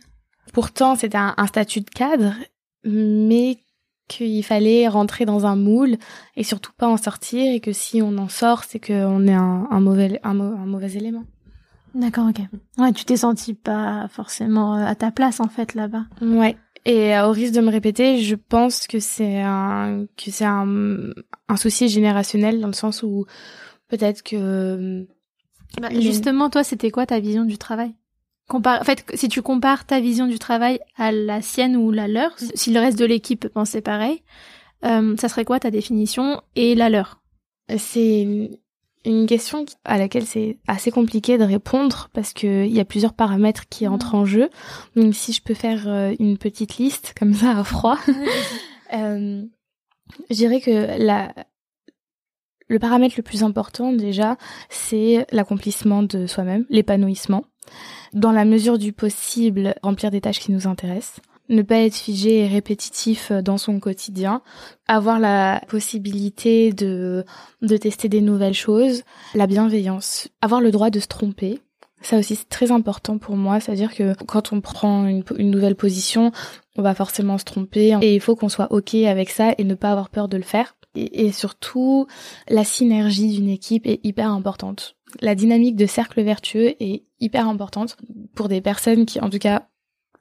Pourtant, 0.52 0.96
c'était 0.96 1.18
un, 1.18 1.34
un, 1.36 1.46
statut 1.46 1.80
de 1.80 1.90
cadre, 1.90 2.34
mais 2.84 3.58
qu'il 4.08 4.44
fallait 4.44 4.88
rentrer 4.88 5.24
dans 5.24 5.46
un 5.46 5.56
moule 5.56 5.96
et 6.36 6.44
surtout 6.44 6.72
pas 6.76 6.88
en 6.88 6.96
sortir 6.96 7.52
et 7.52 7.60
que 7.60 7.72
si 7.72 8.02
on 8.02 8.18
en 8.18 8.28
sort, 8.28 8.64
c'est 8.64 8.80
qu'on 8.80 9.26
est 9.26 9.34
un, 9.34 9.68
un 9.70 9.80
mauvais 9.80 10.20
un, 10.22 10.38
un, 10.38 10.66
mauvais 10.66 10.92
élément. 10.92 11.24
D'accord, 11.94 12.28
ok. 12.28 12.40
Ouais, 12.78 12.92
tu 12.92 13.04
t'es 13.04 13.16
senti 13.16 13.54
pas 13.54 14.08
forcément 14.08 14.76
euh, 14.76 14.84
à 14.84 14.94
ta 14.94 15.10
place 15.10 15.40
en 15.40 15.48
fait 15.48 15.74
là-bas. 15.74 16.04
Ouais. 16.22 16.56
Et 16.84 17.16
euh, 17.16 17.28
au 17.28 17.32
risque 17.32 17.54
de 17.54 17.60
me 17.60 17.70
répéter, 17.70 18.18
je 18.18 18.34
pense 18.34 18.86
que 18.86 18.98
c'est 18.98 19.40
un 19.40 20.06
que 20.16 20.30
c'est 20.30 20.44
un, 20.44 21.10
un 21.48 21.56
souci 21.56 21.88
générationnel 21.88 22.60
dans 22.60 22.66
le 22.66 22.72
sens 22.72 23.02
où 23.02 23.26
peut-être 23.88 24.22
que 24.22 25.06
bah, 25.80 25.88
justement 26.00 26.50
toi, 26.50 26.64
c'était 26.64 26.90
quoi 26.90 27.06
ta 27.06 27.20
vision 27.20 27.44
du 27.44 27.58
travail? 27.58 27.94
En 28.54 28.84
fait, 28.84 29.04
si 29.14 29.28
tu 29.28 29.42
compares 29.42 29.86
ta 29.86 30.00
vision 30.00 30.26
du 30.26 30.38
travail 30.38 30.80
à 30.96 31.12
la 31.12 31.42
sienne 31.42 31.76
ou 31.76 31.90
la 31.90 32.08
leur, 32.08 32.32
si 32.54 32.72
le 32.72 32.80
reste 32.80 32.98
de 32.98 33.04
l'équipe 33.04 33.48
pensait 33.48 33.82
pareil, 33.82 34.22
euh, 34.84 35.16
ça 35.16 35.28
serait 35.28 35.44
quoi 35.44 35.60
ta 35.60 35.70
définition 35.70 36.42
et 36.56 36.74
la 36.74 36.90
leur? 36.90 37.20
C'est 37.78 38.50
une 39.04 39.26
question 39.26 39.64
à 39.84 39.98
laquelle 39.98 40.26
c'est 40.26 40.58
assez 40.66 40.90
compliqué 40.90 41.38
de 41.38 41.44
répondre 41.44 42.08
parce 42.12 42.32
que 42.32 42.66
il 42.66 42.72
y 42.72 42.80
a 42.80 42.84
plusieurs 42.84 43.14
paramètres 43.14 43.68
qui 43.68 43.86
mmh. 43.86 43.92
entrent 43.92 44.14
en 44.14 44.24
jeu. 44.24 44.50
Donc 44.96 45.14
si 45.14 45.32
je 45.32 45.42
peux 45.42 45.54
faire 45.54 45.88
euh, 45.88 46.14
une 46.18 46.38
petite 46.38 46.76
liste 46.76 47.14
comme 47.18 47.34
ça 47.34 47.58
à 47.58 47.64
froid, 47.64 47.98
euh, 48.94 49.42
je 50.30 50.34
dirais 50.34 50.60
que 50.60 50.98
la 50.98 51.32
le 52.68 52.78
paramètre 52.78 53.16
le 53.18 53.22
plus 53.22 53.42
important 53.42 53.92
déjà, 53.92 54.38
c'est 54.70 55.26
l'accomplissement 55.30 56.02
de 56.02 56.26
soi-même, 56.26 56.64
l'épanouissement 56.70 57.44
dans 58.12 58.32
la 58.32 58.44
mesure 58.44 58.78
du 58.78 58.92
possible, 58.92 59.74
remplir 59.82 60.10
des 60.10 60.20
tâches 60.20 60.40
qui 60.40 60.52
nous 60.52 60.66
intéressent 60.66 61.20
ne 61.48 61.62
pas 61.62 61.78
être 61.78 61.94
figé 61.94 62.38
et 62.40 62.46
répétitif 62.46 63.32
dans 63.32 63.58
son 63.58 63.78
quotidien, 63.80 64.42
avoir 64.86 65.18
la 65.18 65.60
possibilité 65.68 66.72
de, 66.72 67.24
de 67.60 67.76
tester 67.76 68.08
des 68.08 68.20
nouvelles 68.20 68.54
choses, 68.54 69.02
la 69.34 69.46
bienveillance, 69.46 70.28
avoir 70.40 70.60
le 70.60 70.70
droit 70.70 70.90
de 70.90 71.00
se 71.00 71.06
tromper. 71.06 71.60
Ça 72.00 72.18
aussi 72.18 72.34
c'est 72.34 72.48
très 72.48 72.72
important 72.72 73.18
pour 73.18 73.36
moi, 73.36 73.60
c'est-à-dire 73.60 73.94
que 73.94 74.14
quand 74.24 74.52
on 74.52 74.60
prend 74.60 75.06
une, 75.06 75.24
nouvelle 75.50 75.76
position, 75.76 76.32
on 76.76 76.82
va 76.82 76.94
forcément 76.94 77.38
se 77.38 77.44
tromper 77.44 77.96
et 78.00 78.14
il 78.14 78.20
faut 78.20 78.34
qu'on 78.34 78.48
soit 78.48 78.72
ok 78.72 78.94
avec 78.94 79.30
ça 79.30 79.54
et 79.56 79.64
ne 79.64 79.74
pas 79.74 79.90
avoir 79.90 80.10
peur 80.10 80.28
de 80.28 80.36
le 80.36 80.42
faire. 80.42 80.74
Et 80.94 81.32
surtout, 81.32 82.06
la 82.48 82.64
synergie 82.64 83.28
d'une 83.36 83.48
équipe 83.48 83.86
est 83.86 84.00
hyper 84.04 84.30
importante 84.30 84.96
la 85.20 85.34
dynamique 85.34 85.76
de 85.76 85.86
cercle 85.86 86.22
vertueux 86.22 86.74
est 86.80 87.04
hyper 87.20 87.48
importante 87.48 87.96
pour 88.34 88.48
des 88.48 88.60
personnes 88.60 89.06
qui, 89.06 89.20
en 89.20 89.30
tout 89.30 89.38
cas, 89.38 89.68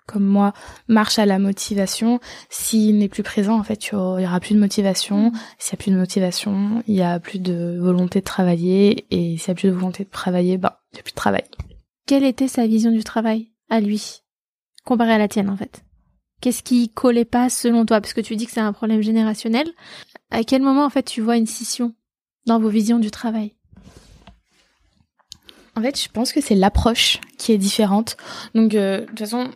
comme 0.08 0.26
moi, 0.26 0.54
marchent 0.88 1.20
à 1.20 1.26
la 1.26 1.40
motivation. 1.40 2.20
S'il 2.50 2.98
n'est 2.98 3.10
plus 3.10 3.24
présent, 3.24 3.58
en 3.58 3.64
fait, 3.64 3.88
il 3.88 3.94
y 3.94 3.96
aura 3.96 4.40
plus 4.40 4.56
de 4.56 4.60
motivation. 4.60 5.32
Mm. 5.32 5.34
S'il 5.58 5.72
y 5.72 5.76
a 5.76 5.78
plus 5.78 5.92
de 5.92 5.98
motivation, 5.98 6.84
il 6.88 6.96
y 6.96 7.02
a 7.02 7.20
plus 7.20 7.40
de 7.40 7.78
volonté 7.80 8.20
de 8.20 8.26
travailler. 8.26 9.06
Et 9.12 9.38
s'il 9.38 9.48
y 9.48 9.52
a 9.52 9.56
plus 9.56 9.70
de 9.70 9.74
volonté 9.74 10.04
de 10.04 10.10
travailler, 10.10 10.58
bah, 10.58 10.82
il 10.94 10.98
y 10.98 11.00
a 11.00 11.04
plus 11.04 11.12
de 11.12 11.16
travail. 11.16 11.44
Quelle 12.08 12.24
était 12.24 12.48
sa 12.48 12.68
vision 12.68 12.92
du 12.92 13.04
travail, 13.04 13.52
à 13.70 13.80
lui, 13.80 14.22
comparée 14.84 15.14
à 15.14 15.18
la 15.18 15.28
tienne, 15.28 15.50
en 15.50 15.56
fait? 15.56 15.84
Qu'est-ce 16.42 16.64
qui 16.64 16.90
collait 16.90 17.24
pas 17.24 17.50
selon 17.50 17.86
toi? 17.86 18.02
Parce 18.02 18.14
que 18.14 18.22
tu 18.22 18.36
dis 18.36 18.48
que 18.48 18.52
c'est 18.52 18.60
un 18.60 18.74
problème 18.74 19.02
générationnel. 19.02 19.70
À 20.32 20.44
quel 20.44 20.64
moment 20.64 20.86
en 20.86 20.90
fait 20.90 21.04
tu 21.04 21.22
vois 21.22 21.38
une 21.38 21.46
scission 21.46 21.94
dans 22.48 22.60
vos 22.60 22.70
visions 22.70 22.98
du 22.98 23.12
travail? 23.12 23.54
En 25.76 25.82
fait, 25.82 26.02
je 26.02 26.10
pense 26.10 26.34
que 26.34 26.42
c'est 26.42 26.56
l'approche 26.56 27.20
qui 27.38 27.52
est 27.52 27.58
différente. 27.58 28.18
Donc, 28.56 28.76
euh, 28.76 29.02
de 29.02 29.06
toute 29.06 29.20
façon, 29.20 29.50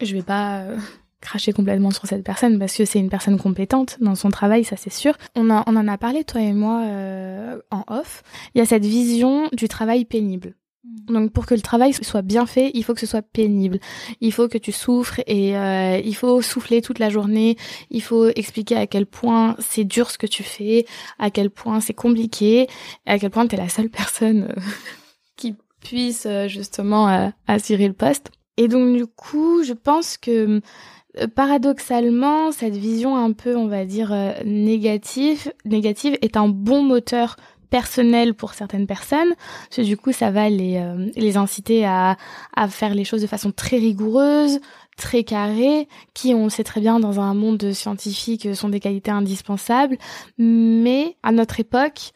je 0.00 0.14
vais 0.14 0.22
pas 0.22 0.60
euh, 0.60 0.78
cracher 1.24 1.52
complètement 1.52 1.90
sur 1.90 2.06
cette 2.06 2.22
personne 2.22 2.58
parce 2.58 2.76
que 2.76 2.84
c'est 2.84 3.00
une 3.00 3.08
personne 3.08 3.38
compétente 3.38 3.96
dans 4.00 4.14
son 4.14 4.30
travail, 4.30 4.62
ça 4.62 4.76
c'est 4.76 4.92
sûr. 4.92 5.14
On, 5.34 5.50
a, 5.50 5.64
on 5.66 5.76
en 5.76 5.88
a 5.88 5.98
parlé, 5.98 6.22
toi 6.22 6.40
et 6.40 6.52
moi, 6.52 6.82
euh, 6.84 7.58
en 7.70 7.82
off. 7.88 8.22
Il 8.54 8.58
y 8.58 8.60
a 8.60 8.66
cette 8.66 8.84
vision 8.84 9.48
du 9.52 9.66
travail 9.66 10.04
pénible. 10.04 10.54
Mm. 10.84 11.12
Donc 11.12 11.32
pour 11.32 11.46
que 11.46 11.54
le 11.54 11.62
travail 11.62 11.92
soit 11.94 12.22
bien 12.22 12.46
fait, 12.46 12.70
il 12.74 12.84
faut 12.84 12.94
que 12.94 13.00
ce 13.00 13.06
soit 13.06 13.22
pénible. 13.22 13.80
Il 14.20 14.32
faut 14.32 14.48
que 14.48 14.58
tu 14.58 14.70
souffres 14.70 15.20
et 15.26 15.56
euh, 15.56 16.00
il 16.04 16.14
faut 16.14 16.42
souffler 16.42 16.82
toute 16.82 16.98
la 16.98 17.10
journée. 17.10 17.56
Il 17.90 18.02
faut 18.02 18.28
expliquer 18.28 18.76
à 18.76 18.86
quel 18.86 19.06
point 19.06 19.56
c'est 19.58 19.84
dur 19.84 20.10
ce 20.10 20.18
que 20.18 20.26
tu 20.26 20.42
fais, 20.42 20.86
à 21.18 21.30
quel 21.30 21.50
point 21.50 21.80
c'est 21.80 21.94
compliqué, 21.94 22.68
à 23.06 23.18
quel 23.18 23.30
point 23.30 23.46
tu 23.46 23.56
es 23.56 23.58
la 23.58 23.68
seule 23.68 23.88
personne 23.88 24.54
euh, 25.84 25.88
puisse 25.88 26.26
euh, 26.26 26.48
justement 26.48 27.32
assurer 27.46 27.88
le 27.88 27.94
poste. 27.94 28.30
Et 28.56 28.68
donc 28.68 28.96
du 28.96 29.06
coup, 29.06 29.62
je 29.64 29.72
pense 29.72 30.16
que 30.16 30.60
paradoxalement, 31.34 32.52
cette 32.52 32.76
vision 32.76 33.16
un 33.16 33.32
peu, 33.32 33.56
on 33.56 33.68
va 33.68 33.84
dire, 33.84 34.14
négative, 34.44 35.52
négative 35.64 36.16
est 36.22 36.36
un 36.36 36.48
bon 36.48 36.82
moteur 36.82 37.36
personnel 37.74 38.34
pour 38.34 38.54
certaines 38.54 38.86
personnes, 38.86 39.34
parce 39.64 39.78
que 39.78 39.82
du 39.82 39.96
coup 39.96 40.12
ça 40.12 40.30
va 40.30 40.48
les, 40.48 40.76
euh, 40.76 41.10
les 41.16 41.36
inciter 41.36 41.84
à, 41.84 42.16
à 42.54 42.68
faire 42.68 42.94
les 42.94 43.02
choses 43.02 43.22
de 43.22 43.26
façon 43.26 43.50
très 43.50 43.78
rigoureuse, 43.78 44.60
très 44.96 45.24
carrée, 45.24 45.88
qui 46.14 46.34
on 46.34 46.48
sait 46.50 46.62
très 46.62 46.80
bien 46.80 47.00
dans 47.00 47.18
un 47.18 47.34
monde 47.34 47.72
scientifique 47.72 48.54
sont 48.54 48.68
des 48.68 48.78
qualités 48.78 49.10
indispensables, 49.10 49.98
mais 50.38 51.16
à 51.24 51.32
notre 51.32 51.58
époque, 51.58 52.12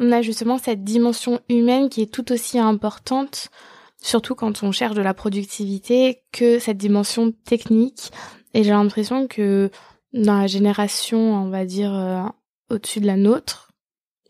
on 0.00 0.10
a 0.12 0.22
justement 0.22 0.58
cette 0.58 0.82
dimension 0.82 1.40
humaine 1.50 1.90
qui 1.90 2.00
est 2.00 2.12
tout 2.12 2.32
aussi 2.32 2.58
importante, 2.58 3.50
surtout 4.02 4.34
quand 4.34 4.62
on 4.62 4.72
cherche 4.72 4.96
de 4.96 5.02
la 5.02 5.14
productivité, 5.14 6.22
que 6.32 6.58
cette 6.58 6.78
dimension 6.78 7.32
technique. 7.44 8.10
Et 8.54 8.64
j'ai 8.64 8.70
l'impression 8.70 9.28
que 9.28 9.70
dans 10.14 10.38
la 10.38 10.46
génération, 10.46 11.34
on 11.34 11.50
va 11.50 11.66
dire, 11.66 11.94
euh, 11.94 12.22
au-dessus 12.70 13.00
de 13.00 13.06
la 13.06 13.16
nôtre, 13.16 13.72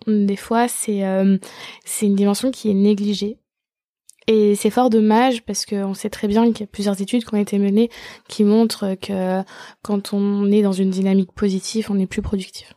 des 0.09 0.37
fois, 0.37 0.67
c'est 0.67 1.05
euh, 1.05 1.39
c'est 1.85 2.07
une 2.07 2.17
dimension 2.17 2.51
qui 2.51 2.71
est 2.71 2.75
négligée. 2.75 3.39
Et 4.27 4.55
c'est 4.55 4.71
fort 4.71 4.91
dommage 4.91 5.43
parce 5.45 5.67
qu'on 5.67 5.95
sait 5.95 6.11
très 6.11 6.29
bien 6.29 6.47
qu'il 6.53 6.61
y 6.61 6.65
a 6.65 6.67
plusieurs 6.67 7.01
études 7.01 7.25
qui 7.25 7.35
ont 7.35 7.39
été 7.39 7.59
menées 7.59 7.91
qui 8.29 8.45
montrent 8.45 8.95
que 8.95 9.43
quand 9.83 10.13
on 10.13 10.51
est 10.51 10.63
dans 10.63 10.73
une 10.73 10.91
dynamique 10.91 11.33
positive, 11.33 11.89
on 11.91 11.99
est 11.99 12.07
plus 12.07 12.23
productif. 12.23 12.75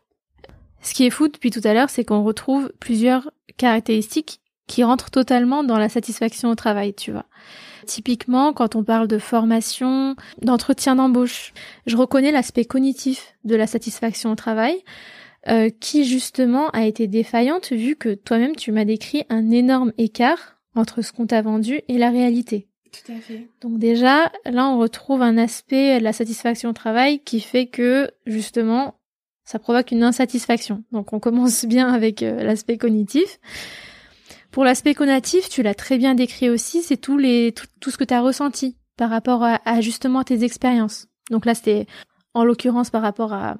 Ce 0.83 0.93
qui 0.93 1.05
est 1.05 1.09
fou 1.09 1.29
depuis 1.29 1.49
tout 1.49 1.61
à 1.63 1.73
l'heure, 1.73 1.89
c'est 1.89 2.03
qu'on 2.03 2.23
retrouve 2.23 2.71
plusieurs 2.79 3.31
caractéristiques 3.57 4.41
qui 4.67 4.83
rentrent 4.83 5.09
totalement 5.09 5.63
dans 5.63 5.77
la 5.77 5.89
satisfaction 5.89 6.49
au 6.49 6.55
travail, 6.55 6.93
tu 6.93 7.11
vois. 7.11 7.25
Typiquement, 7.85 8.53
quand 8.53 8.75
on 8.75 8.83
parle 8.83 9.07
de 9.07 9.17
formation, 9.17 10.15
d'entretien 10.41 10.95
d'embauche, 10.95 11.53
je 11.85 11.97
reconnais 11.97 12.31
l'aspect 12.31 12.65
cognitif 12.65 13.35
de 13.43 13.55
la 13.55 13.67
satisfaction 13.67 14.31
au 14.31 14.35
travail. 14.35 14.83
Euh, 15.49 15.69
qui 15.69 16.05
justement 16.05 16.69
a 16.69 16.85
été 16.85 17.05
défaillante 17.05 17.73
vu 17.73 17.97
que 17.97 18.13
toi-même 18.13 18.55
tu 18.55 18.71
m'as 18.71 18.85
décrit 18.85 19.25
un 19.27 19.51
énorme 19.51 19.91
écart 19.97 20.57
entre 20.73 21.01
ce 21.01 21.11
qu'on 21.11 21.27
t'a 21.27 21.41
vendu 21.41 21.81
et 21.89 21.97
la 21.97 22.11
réalité. 22.11 22.69
Tout 22.93 23.11
à 23.11 23.15
fait. 23.17 23.49
Donc 23.59 23.77
déjà, 23.77 24.31
là 24.45 24.69
on 24.69 24.79
retrouve 24.79 25.21
un 25.21 25.37
aspect 25.37 25.99
de 25.99 26.03
la 26.05 26.13
satisfaction 26.13 26.69
au 26.69 26.73
travail 26.73 27.19
qui 27.19 27.41
fait 27.41 27.65
que 27.65 28.09
justement 28.25 28.95
ça 29.45 29.59
provoque 29.59 29.91
une 29.91 30.03
insatisfaction. 30.03 30.83
Donc 30.91 31.13
on 31.13 31.19
commence 31.19 31.65
bien 31.67 31.93
avec 31.93 32.23
euh, 32.23 32.43
l'aspect 32.43 32.77
cognitif. 32.77 33.39
Pour 34.51 34.63
l'aspect 34.63 34.93
cognitif, 34.93 35.49
tu 35.49 35.63
l'as 35.63 35.73
très 35.73 35.97
bien 35.97 36.13
décrit 36.13 36.49
aussi, 36.49 36.83
c'est 36.83 36.97
tout 36.97 37.19
tout, 37.79 37.89
ce 37.89 37.97
que 37.97 38.03
tu 38.03 38.13
as 38.13 38.21
ressenti 38.21 38.77
par 38.97 39.09
rapport 39.09 39.43
à, 39.43 39.59
à 39.65 39.81
justement 39.81 40.23
tes 40.23 40.43
expériences. 40.43 41.07
Donc 41.31 41.45
là 41.45 41.55
c'était 41.55 41.87
en 42.33 42.43
l'occurrence 42.43 42.89
par 42.89 43.01
rapport 43.01 43.33
à 43.33 43.57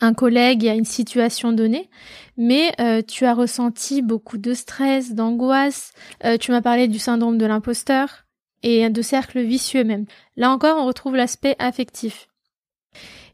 un 0.00 0.14
collègue 0.14 0.66
à 0.66 0.74
une 0.74 0.84
situation 0.84 1.52
donnée, 1.52 1.90
mais 2.36 2.72
euh, 2.80 3.02
tu 3.06 3.26
as 3.26 3.34
ressenti 3.34 4.00
beaucoup 4.00 4.38
de 4.38 4.54
stress, 4.54 5.14
d'angoisse, 5.14 5.92
euh, 6.24 6.38
tu 6.38 6.52
m'as 6.52 6.62
parlé 6.62 6.88
du 6.88 6.98
syndrome 6.98 7.36
de 7.36 7.46
l'imposteur 7.46 8.24
et 8.62 8.88
de 8.88 9.02
cercles 9.02 9.40
vicieux 9.40 9.84
même. 9.84 10.06
Là 10.36 10.50
encore, 10.50 10.78
on 10.78 10.86
retrouve 10.86 11.16
l'aspect 11.16 11.56
affectif. 11.58 12.29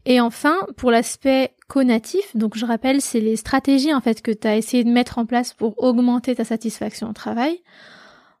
Et 0.09 0.21
enfin, 0.21 0.65
pour 0.77 0.89
l'aspect 0.89 1.51
conatif, 1.67 2.33
donc 2.33 2.57
je 2.57 2.65
rappelle, 2.65 3.01
c'est 3.01 3.19
les 3.19 3.35
stratégies 3.35 3.93
en 3.93 3.99
fait 3.99 4.21
que 4.21 4.31
tu 4.31 4.47
as 4.47 4.55
essayé 4.55 4.85
de 4.85 4.89
mettre 4.89 5.17
en 5.17 5.25
place 5.25 5.53
pour 5.53 5.83
augmenter 5.83 6.33
ta 6.33 6.45
satisfaction 6.45 7.09
au 7.09 7.13
travail. 7.13 7.59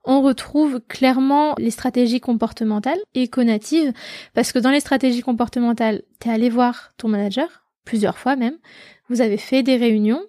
On 0.05 0.21
retrouve 0.21 0.79
clairement 0.87 1.55
les 1.57 1.71
stratégies 1.71 2.21
comportementales 2.21 2.99
et 3.15 3.27
conatives 3.27 3.91
parce 4.33 4.53
que 4.53 4.59
dans 4.59 4.71
les 4.71 4.79
stratégies 4.79 5.21
comportementales, 5.21 6.03
tu 6.21 6.29
es 6.29 6.31
allé 6.31 6.49
voir 6.49 6.93
ton 6.95 7.09
manager, 7.09 7.65
plusieurs 7.83 8.17
fois 8.17 8.37
même. 8.37 8.57
Vous 9.09 9.19
avez 9.19 9.37
fait 9.37 9.61
des 9.61 9.75
réunions. 9.75 10.23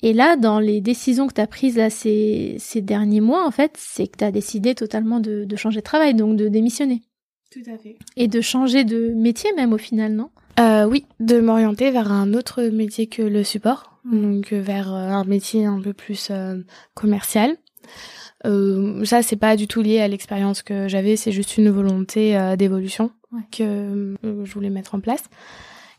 Et 0.00 0.14
là, 0.14 0.36
dans 0.36 0.58
les 0.58 0.80
décisions 0.80 1.26
que 1.26 1.34
tu 1.34 1.40
as 1.42 1.46
prises 1.46 1.76
là, 1.76 1.90
ces, 1.90 2.56
ces 2.58 2.80
derniers 2.80 3.20
mois, 3.20 3.46
en 3.46 3.50
fait, 3.50 3.74
c'est 3.76 4.06
que 4.06 4.16
tu 4.16 4.24
as 4.24 4.30
décidé 4.30 4.74
totalement 4.74 5.20
de, 5.20 5.44
de, 5.44 5.56
changer 5.56 5.80
de 5.80 5.84
travail, 5.84 6.14
donc 6.14 6.36
de 6.36 6.48
démissionner. 6.48 7.02
Tout 7.50 7.70
à 7.70 7.76
fait. 7.76 7.98
Et 8.16 8.26
de 8.26 8.40
changer 8.40 8.84
de 8.84 9.12
métier 9.14 9.52
même 9.52 9.74
au 9.74 9.78
final, 9.78 10.12
non? 10.12 10.30
Euh, 10.58 10.84
Oui, 10.84 11.06
de 11.20 11.40
m'orienter 11.40 11.90
vers 11.90 12.10
un 12.12 12.34
autre 12.34 12.62
métier 12.64 13.06
que 13.06 13.22
le 13.22 13.44
support, 13.44 14.00
donc 14.04 14.52
euh, 14.52 14.60
vers 14.60 14.92
euh, 14.92 15.08
un 15.08 15.24
métier 15.24 15.64
un 15.66 15.80
peu 15.80 15.92
plus 15.92 16.28
euh, 16.30 16.62
commercial. 16.94 17.56
Euh, 18.44 19.04
ça, 19.04 19.22
c'est 19.22 19.36
pas 19.36 19.56
du 19.56 19.66
tout 19.66 19.82
lié 19.82 20.00
à 20.00 20.08
l'expérience 20.08 20.62
que 20.62 20.88
j'avais, 20.88 21.16
c'est 21.16 21.32
juste 21.32 21.56
une 21.56 21.70
volonté 21.70 22.38
d'évolution 22.56 23.10
que 23.50 24.16
je 24.22 24.52
voulais 24.52 24.70
mettre 24.70 24.94
en 24.94 25.00
place. 25.00 25.24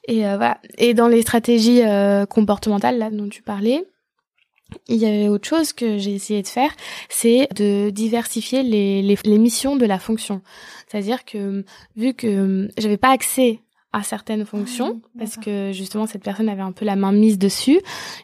Et 0.07 0.25
euh, 0.25 0.37
voilà. 0.37 0.59
Et 0.77 0.93
dans 0.93 1.07
les 1.07 1.21
stratégies 1.21 1.83
euh, 1.83 2.25
comportementales 2.25 2.97
là 2.97 3.09
dont 3.11 3.29
tu 3.29 3.41
parlais, 3.41 3.83
il 4.87 4.97
y 4.97 5.05
avait 5.05 5.27
autre 5.27 5.47
chose 5.47 5.73
que 5.73 5.97
j'ai 5.97 6.13
essayé 6.13 6.41
de 6.41 6.47
faire, 6.47 6.71
c'est 7.09 7.47
de 7.55 7.89
diversifier 7.89 8.63
les, 8.63 9.01
les, 9.01 9.17
les, 9.23 9.37
missions 9.37 9.75
de 9.77 9.85
la 9.85 9.99
fonction. 9.99 10.41
C'est-à-dire 10.87 11.23
que 11.23 11.63
vu 11.95 12.13
que 12.13 12.69
j'avais 12.77 12.97
pas 12.97 13.11
accès 13.11 13.61
à 13.93 14.03
certaines 14.03 14.45
fonctions 14.45 15.01
ah 15.03 15.07
parce 15.19 15.37
que 15.37 15.71
justement 15.71 16.07
cette 16.07 16.23
personne 16.23 16.49
avait 16.49 16.61
un 16.61 16.71
peu 16.73 16.85
la 16.85 16.95
main 16.95 17.11
mise 17.11 17.39
dessus. 17.39 17.79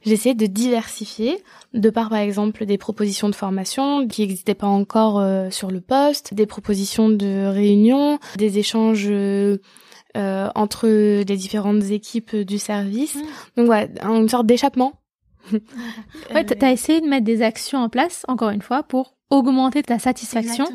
J'ai 0.05 0.13
essayé 0.13 0.35
de 0.35 0.45
diversifier 0.45 1.41
de 1.73 1.89
par 1.89 2.09
par 2.09 2.19
exemple 2.19 2.65
des 2.65 2.77
propositions 2.77 3.29
de 3.29 3.35
formation 3.35 4.07
qui 4.07 4.21
n'existaient 4.21 4.55
pas 4.55 4.67
encore 4.67 5.19
euh, 5.19 5.49
sur 5.49 5.71
le 5.71 5.81
poste, 5.81 6.33
des 6.33 6.45
propositions 6.45 7.09
de 7.09 7.47
réunion, 7.47 8.19
des 8.37 8.59
échanges 8.59 9.07
euh, 9.09 9.57
entre 10.15 10.87
les 10.87 11.37
différentes 11.37 11.83
équipes 11.85 12.35
du 12.35 12.59
service. 12.59 13.15
Mmh. 13.15 13.21
Donc 13.57 13.65
voilà, 13.65 13.87
une 14.03 14.29
sorte 14.29 14.45
d'échappement. 14.45 14.93
ouais, 16.33 16.45
t'as 16.45 16.71
essayé 16.71 17.01
de 17.01 17.07
mettre 17.07 17.25
des 17.25 17.41
actions 17.41 17.79
en 17.79 17.89
place, 17.89 18.23
encore 18.27 18.49
une 18.49 18.61
fois, 18.61 18.83
pour 18.83 19.15
augmenter 19.33 19.81
ta 19.81 19.97
satisfaction 19.97 20.65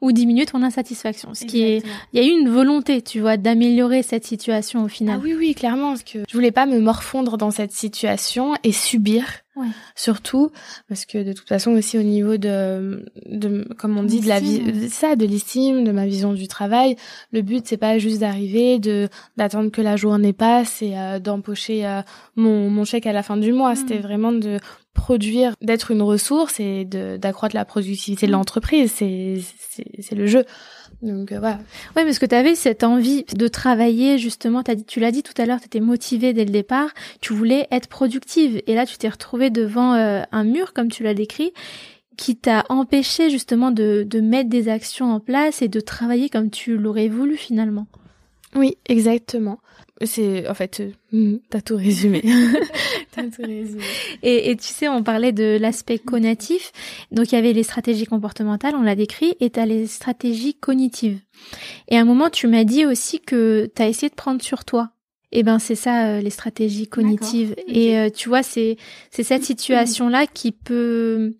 ou 0.00 0.12
diminuer 0.12 0.46
ton 0.46 0.62
insatisfaction. 0.62 1.34
Ce 1.34 1.44
qui 1.44 1.62
est, 1.62 1.82
il 2.12 2.20
y 2.20 2.22
a 2.22 2.26
eu 2.26 2.30
une 2.30 2.48
volonté, 2.48 3.02
tu 3.02 3.20
vois, 3.20 3.36
d'améliorer 3.36 4.02
cette 4.02 4.24
situation 4.24 4.84
au 4.84 4.88
final. 4.88 5.18
Ah 5.18 5.22
oui, 5.22 5.34
oui, 5.36 5.54
clairement, 5.54 5.88
parce 5.88 6.04
que 6.04 6.20
je 6.28 6.32
voulais 6.32 6.52
pas 6.52 6.66
me 6.66 6.78
morfondre 6.78 7.36
dans 7.36 7.50
cette 7.50 7.72
situation 7.72 8.54
et 8.62 8.72
subir 8.72 9.24
Ouais. 9.56 9.68
Surtout 9.94 10.50
parce 10.88 11.04
que 11.04 11.22
de 11.22 11.32
toute 11.32 11.48
façon 11.48 11.70
aussi 11.74 11.96
au 11.96 12.02
niveau 12.02 12.36
de, 12.38 13.04
de 13.26 13.64
comme 13.78 13.96
on 13.96 14.02
dit 14.02 14.18
de 14.20 14.26
la 14.26 14.40
vie 14.40 14.90
ça 14.90 15.14
de 15.14 15.24
l'estime 15.24 15.84
de 15.84 15.92
ma 15.92 16.06
vision 16.06 16.32
du 16.32 16.48
travail 16.48 16.96
le 17.30 17.40
but 17.40 17.64
c'est 17.64 17.76
pas 17.76 17.98
juste 17.98 18.18
d'arriver 18.18 18.80
de 18.80 19.08
d'attendre 19.36 19.70
que 19.70 19.80
la 19.80 19.94
journée 19.94 20.32
passe 20.32 20.82
et 20.82 20.98
euh, 20.98 21.20
d'empocher 21.20 21.86
euh, 21.86 22.02
mon 22.34 22.68
mon 22.68 22.84
chèque 22.84 23.06
à 23.06 23.12
la 23.12 23.22
fin 23.22 23.36
du 23.36 23.52
mois 23.52 23.74
mm. 23.74 23.76
c'était 23.76 23.98
vraiment 23.98 24.32
de 24.32 24.58
produire 24.94 25.54
d'être 25.60 25.90
une 25.90 26.02
ressource 26.02 26.60
et 26.60 26.84
de 26.84 27.16
d'accroître 27.16 27.54
la 27.54 27.64
productivité 27.64 28.26
de 28.26 28.30
mm. 28.30 28.34
l'entreprise 28.34 28.92
c'est 28.92 29.40
c'est 30.00 30.14
le 30.14 30.26
jeu 30.26 30.44
donc 31.02 31.32
euh, 31.32 31.38
voilà. 31.38 31.58
Ouais, 31.96 32.04
parce 32.04 32.18
que 32.18 32.26
tu 32.26 32.34
avais 32.34 32.54
cette 32.54 32.82
envie 32.82 33.24
de 33.24 33.48
travailler 33.48 34.18
justement. 34.18 34.62
As 34.66 34.74
dit, 34.74 34.84
tu 34.84 35.00
l'as 35.00 35.10
dit 35.10 35.22
tout 35.22 35.34
à 35.40 35.46
l'heure, 35.46 35.60
tu 35.60 35.66
étais 35.66 35.80
motivée 35.80 36.32
dès 36.32 36.44
le 36.44 36.50
départ. 36.50 36.90
Tu 37.20 37.32
voulais 37.32 37.68
être 37.70 37.88
productive, 37.88 38.62
et 38.66 38.74
là 38.74 38.86
tu 38.86 38.96
t'es 38.96 39.08
retrouvée 39.08 39.50
devant 39.50 39.94
euh, 39.94 40.22
un 40.32 40.44
mur, 40.44 40.72
comme 40.72 40.90
tu 40.90 41.02
l'as 41.02 41.14
décrit, 41.14 41.52
qui 42.16 42.36
t'a 42.36 42.64
empêché 42.68 43.30
justement 43.30 43.70
de, 43.70 44.04
de 44.08 44.20
mettre 44.20 44.48
des 44.48 44.68
actions 44.68 45.12
en 45.12 45.20
place 45.20 45.62
et 45.62 45.68
de 45.68 45.80
travailler 45.80 46.28
comme 46.28 46.50
tu 46.50 46.76
l'aurais 46.76 47.08
voulu 47.08 47.36
finalement. 47.36 47.86
Oui, 48.54 48.76
exactement. 48.86 49.58
C'est 50.02 50.48
en 50.48 50.54
fait, 50.54 50.82
euh, 51.12 51.38
t'as 51.50 51.60
tout 51.60 51.76
résumé. 51.76 52.22
t'as 53.12 53.22
tout 53.24 53.42
résumé. 53.42 53.82
Et, 54.22 54.50
et, 54.50 54.56
tu 54.56 54.66
sais, 54.66 54.88
on 54.88 55.02
parlait 55.04 55.32
de 55.32 55.56
l'aspect 55.60 55.98
cognitif. 55.98 56.72
Donc 57.12 57.30
il 57.30 57.36
y 57.36 57.38
avait 57.38 57.52
les 57.52 57.62
stratégies 57.62 58.06
comportementales, 58.06 58.74
on 58.74 58.82
l'a 58.82 58.96
décrit, 58.96 59.36
et 59.40 59.50
t'as 59.50 59.66
les 59.66 59.86
stratégies 59.86 60.54
cognitives. 60.54 61.20
Et 61.88 61.96
à 61.96 62.00
un 62.00 62.04
moment, 62.04 62.28
tu 62.28 62.48
m'as 62.48 62.64
dit 62.64 62.86
aussi 62.86 63.20
que 63.20 63.70
t'as 63.74 63.88
essayé 63.88 64.08
de 64.08 64.14
prendre 64.14 64.42
sur 64.42 64.64
toi. 64.64 64.90
Et 65.30 65.40
eh 65.40 65.42
ben 65.42 65.58
c'est 65.58 65.74
ça 65.74 66.06
euh, 66.06 66.20
les 66.20 66.30
stratégies 66.30 66.86
cognitives. 66.86 67.56
Et 67.66 67.98
euh, 67.98 68.08
tu 68.08 68.28
vois, 68.28 68.44
c'est 68.44 68.76
c'est 69.10 69.24
cette 69.24 69.42
situation 69.42 70.08
là 70.08 70.28
qui 70.28 70.52
peut 70.52 71.34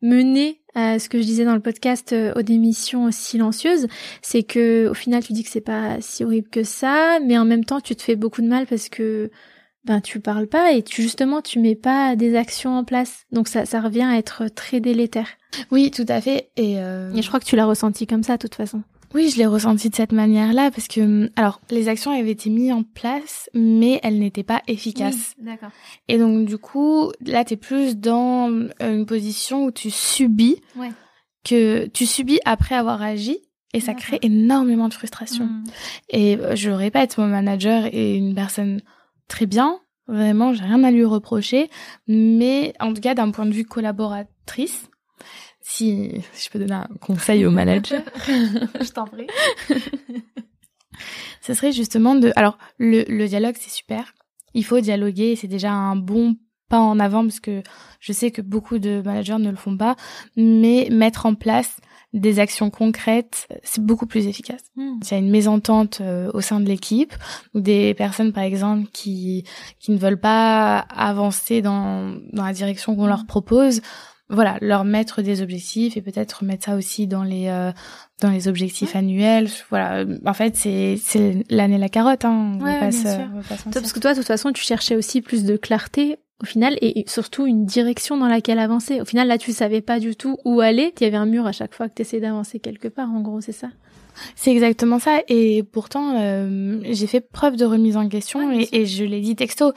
mener 0.00 0.62
à 0.74 0.98
ce 0.98 1.08
que 1.08 1.18
je 1.18 1.24
disais 1.24 1.44
dans 1.44 1.54
le 1.54 1.60
podcast 1.60 2.12
euh, 2.12 2.32
aux 2.36 2.42
démissions 2.42 3.10
silencieuses, 3.10 3.86
c'est 4.22 4.42
que 4.42 4.88
au 4.88 4.94
final 4.94 5.22
tu 5.22 5.32
dis 5.32 5.44
que 5.44 5.50
c'est 5.50 5.60
pas 5.60 6.00
si 6.00 6.24
horrible 6.24 6.48
que 6.48 6.64
ça, 6.64 7.18
mais 7.24 7.38
en 7.38 7.44
même 7.44 7.64
temps 7.64 7.80
tu 7.80 7.94
te 7.96 8.02
fais 8.02 8.16
beaucoup 8.16 8.42
de 8.42 8.48
mal 8.48 8.66
parce 8.66 8.88
que 8.88 9.30
ben 9.84 10.00
tu 10.00 10.18
parles 10.18 10.46
pas 10.46 10.72
et 10.72 10.82
tu 10.82 11.02
justement 11.02 11.42
tu 11.42 11.58
mets 11.58 11.74
pas 11.74 12.16
des 12.16 12.36
actions 12.36 12.76
en 12.76 12.84
place. 12.84 13.26
Donc 13.32 13.48
ça 13.48 13.66
ça 13.66 13.80
revient 13.80 14.02
à 14.02 14.16
être 14.16 14.48
très 14.48 14.80
délétère. 14.80 15.28
Oui, 15.70 15.90
tout 15.90 16.06
à 16.08 16.20
fait. 16.20 16.50
Et, 16.56 16.78
euh... 16.78 17.12
et 17.14 17.22
je 17.22 17.28
crois 17.28 17.38
que 17.38 17.44
tu 17.44 17.56
l'as 17.56 17.66
ressenti 17.66 18.06
comme 18.06 18.22
ça 18.22 18.36
de 18.36 18.42
toute 18.42 18.54
façon. 18.54 18.82
Oui, 19.14 19.30
je 19.30 19.38
l'ai 19.38 19.46
ressenti 19.46 19.88
de 19.90 19.94
cette 19.94 20.10
manière-là 20.10 20.72
parce 20.72 20.88
que, 20.88 21.00
hum, 21.00 21.30
alors, 21.36 21.60
les 21.70 21.88
actions 21.88 22.10
avaient 22.10 22.32
été 22.32 22.50
mises 22.50 22.72
en 22.72 22.82
place, 22.82 23.48
mais 23.54 24.00
elles 24.02 24.18
n'étaient 24.18 24.42
pas 24.42 24.60
efficaces. 24.66 25.34
Oui, 25.38 25.44
d'accord. 25.46 25.70
Et 26.08 26.18
donc, 26.18 26.46
du 26.46 26.58
coup, 26.58 27.12
là, 27.24 27.44
t'es 27.44 27.56
plus 27.56 27.96
dans 27.96 28.50
euh, 28.50 28.68
une 28.80 29.06
position 29.06 29.66
où 29.66 29.70
tu 29.70 29.90
subis, 29.90 30.60
ouais. 30.76 30.90
que 31.44 31.86
tu 31.86 32.06
subis 32.06 32.40
après 32.44 32.74
avoir 32.74 33.00
agi, 33.02 33.38
et 33.72 33.80
ça 33.80 33.94
crée 33.94 34.18
énormément 34.22 34.88
de 34.88 34.94
frustration. 34.94 35.46
Mmh. 35.46 35.64
Et 36.10 36.36
euh, 36.36 36.56
je 36.56 36.70
le 36.70 36.76
répète, 36.76 37.16
mon 37.16 37.26
manager 37.26 37.86
est 37.86 38.16
une 38.16 38.34
personne 38.34 38.80
très 39.28 39.46
bien, 39.46 39.80
vraiment, 40.08 40.52
j'ai 40.52 40.64
rien 40.64 40.82
à 40.82 40.90
lui 40.90 41.04
reprocher, 41.04 41.70
mais 42.08 42.74
en 42.80 42.92
tout 42.92 43.00
cas, 43.00 43.14
d'un 43.14 43.30
point 43.30 43.46
de 43.46 43.52
vue 43.52 43.64
collaboratrice, 43.64 44.88
si, 45.66 46.12
je 46.34 46.50
peux 46.50 46.58
donner 46.58 46.74
un 46.74 46.88
conseil 47.00 47.46
au 47.46 47.50
manager, 47.50 48.02
je 48.26 48.90
t'en 48.90 49.06
prie. 49.06 49.26
Ce 51.40 51.54
serait 51.54 51.72
justement 51.72 52.14
de. 52.14 52.32
Alors, 52.36 52.58
le, 52.78 53.04
le 53.08 53.26
dialogue, 53.26 53.56
c'est 53.58 53.70
super. 53.70 54.12
Il 54.52 54.64
faut 54.64 54.80
dialoguer, 54.80 55.36
c'est 55.36 55.48
déjà 55.48 55.72
un 55.72 55.96
bon 55.96 56.36
pas 56.68 56.78
en 56.78 57.00
avant 57.00 57.22
parce 57.22 57.40
que 57.40 57.62
je 57.98 58.12
sais 58.12 58.30
que 58.30 58.42
beaucoup 58.42 58.78
de 58.78 59.02
managers 59.04 59.38
ne 59.38 59.50
le 59.50 59.56
font 59.56 59.76
pas, 59.76 59.96
mais 60.36 60.88
mettre 60.90 61.24
en 61.24 61.34
place 61.34 61.78
des 62.12 62.40
actions 62.40 62.68
concrètes, 62.70 63.48
c'est 63.62 63.82
beaucoup 63.82 64.06
plus 64.06 64.26
efficace. 64.26 64.62
Hmm. 64.76 65.02
S'il 65.02 65.16
y 65.16 65.20
a 65.20 65.24
une 65.24 65.30
mésentente 65.30 66.00
euh, 66.02 66.30
au 66.34 66.42
sein 66.42 66.60
de 66.60 66.66
l'équipe, 66.66 67.14
ou 67.54 67.60
des 67.60 67.94
personnes 67.94 68.32
par 68.34 68.44
exemple 68.44 68.88
qui 68.92 69.44
qui 69.80 69.92
ne 69.92 69.98
veulent 69.98 70.20
pas 70.20 70.78
avancer 70.78 71.62
dans 71.62 72.14
dans 72.32 72.44
la 72.44 72.52
direction 72.52 72.94
qu'on 72.94 73.06
leur 73.06 73.24
propose, 73.26 73.80
voilà, 74.30 74.56
leur 74.62 74.84
mettre 74.84 75.20
des 75.20 75.42
objectifs 75.42 75.96
et 75.96 76.02
peut-être 76.02 76.44
mettre 76.44 76.64
ça 76.64 76.76
aussi 76.76 77.06
dans 77.06 77.24
les 77.24 77.48
euh, 77.48 77.72
dans 78.22 78.30
les 78.30 78.48
objectifs 78.48 78.96
annuels. 78.96 79.48
Voilà, 79.68 80.04
en 80.24 80.34
fait, 80.34 80.56
c'est 80.56 80.96
c'est 81.02 81.44
l'année 81.50 81.78
la 81.78 81.90
carotte. 81.90 82.24
Hein. 82.24 82.58
ouais, 82.62 82.80
bien 82.80 82.90
sûr. 82.90 83.28
parce 83.72 83.92
que 83.92 84.00
toi, 84.00 84.12
de 84.12 84.18
toute 84.18 84.26
façon, 84.26 84.52
tu 84.52 84.62
cherchais 84.62 84.96
aussi 84.96 85.20
plus 85.20 85.44
de 85.44 85.56
clarté 85.56 86.18
au 86.42 86.46
final 86.46 86.76
et 86.80 87.04
surtout 87.06 87.46
une 87.46 87.64
direction 87.66 88.16
dans 88.16 88.26
laquelle 88.28 88.58
avancer. 88.58 89.00
Au 89.00 89.04
final, 89.04 89.28
là, 89.28 89.38
tu 89.38 89.52
savais 89.52 89.82
pas 89.82 90.00
du 90.00 90.16
tout 90.16 90.38
où 90.44 90.60
aller. 90.60 90.92
Il 91.00 91.04
y 91.04 91.06
avait 91.06 91.16
un 91.16 91.26
mur 91.26 91.46
à 91.46 91.52
chaque 91.52 91.74
fois 91.74 91.88
que 91.88 91.94
tu 91.94 92.02
essayais 92.02 92.22
d'avancer 92.22 92.60
quelque 92.60 92.88
part. 92.88 93.10
En 93.10 93.20
gros, 93.20 93.40
c'est 93.40 93.52
ça? 93.52 93.68
C'est 94.36 94.52
exactement 94.52 94.98
ça. 94.98 95.20
Et 95.28 95.62
pourtant, 95.62 96.16
euh, 96.18 96.78
j'ai 96.90 97.06
fait 97.06 97.20
preuve 97.20 97.56
de 97.56 97.64
remise 97.64 97.96
en 97.96 98.08
question 98.08 98.52
et, 98.52 98.68
et, 98.72 98.86
je 98.86 99.04
l'ai 99.04 99.20
dit 99.20 99.34
texto. 99.36 99.72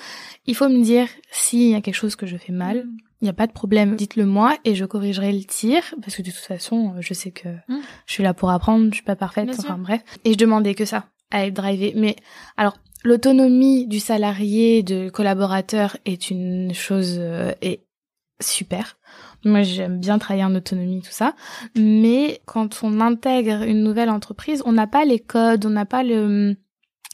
Il 0.46 0.56
faut 0.56 0.70
me 0.70 0.84
dire 0.84 1.08
s'il 1.32 1.70
y 1.70 1.76
a 1.76 1.82
quelque 1.82 1.96
chose 1.96 2.16
que 2.16 2.28
je 2.28 2.38
fais 2.38 2.54
mal. 2.54 2.86
Mm. 2.86 2.98
Il 3.22 3.26
n'y 3.26 3.30
a 3.30 3.34
pas 3.34 3.48
de 3.48 3.52
problème. 3.52 3.96
Dites-le 3.96 4.26
moi 4.26 4.56
et 4.64 4.76
je 4.76 4.86
corrigerai 4.86 5.32
le 5.32 5.44
tir 5.44 5.82
parce 6.02 6.16
que 6.16 6.22
de 6.22 6.30
toute 6.30 6.40
façon, 6.40 6.96
je 7.00 7.14
sais 7.14 7.32
que 7.32 7.50
mm. 7.50 7.82
je 8.06 8.14
suis 8.14 8.24
là 8.24 8.34
pour 8.34 8.52
apprendre. 8.52 8.90
Je 8.90 8.96
suis 8.96 9.04
pas 9.04 9.16
parfaite. 9.16 9.46
Bien 9.46 9.56
enfin 9.58 9.76
sûr. 9.76 9.78
bref. 9.78 10.04
Et 10.24 10.34
je 10.34 10.38
demandais 10.38 10.76
que 10.76 10.86
ça, 10.86 11.06
à 11.32 11.46
être 11.46 11.56
drivé. 11.56 11.94
Mais 11.96 12.16
alors, 12.58 12.78
l'autonomie 13.04 13.88
du 13.88 14.00
salarié, 14.00 14.84
de 14.84 15.10
collaborateur 15.10 15.98
est 16.06 16.30
une 16.30 16.74
chose 16.74 17.16
euh, 17.18 17.54
est 17.62 17.82
super. 18.40 18.98
Moi, 19.46 19.64
j'aime 19.64 20.00
bien 20.00 20.20
travailler 20.20 20.44
en 20.44 20.56
autonomie, 20.56 21.02
tout 21.02 21.12
ça. 21.12 21.36
Mais 21.76 22.42
quand 22.46 22.82
on 22.84 23.00
intègre 23.00 23.64
une 23.64 23.84
nouvelle 23.84 24.10
entreprise, 24.10 24.62
on 24.66 24.74
n'a 24.74 24.88
pas 24.88 25.06
les 25.06 25.20
codes, 25.20 25.66
on 25.66 25.70
n'a 25.70 25.86
pas 25.86 26.04
le, 26.04 26.56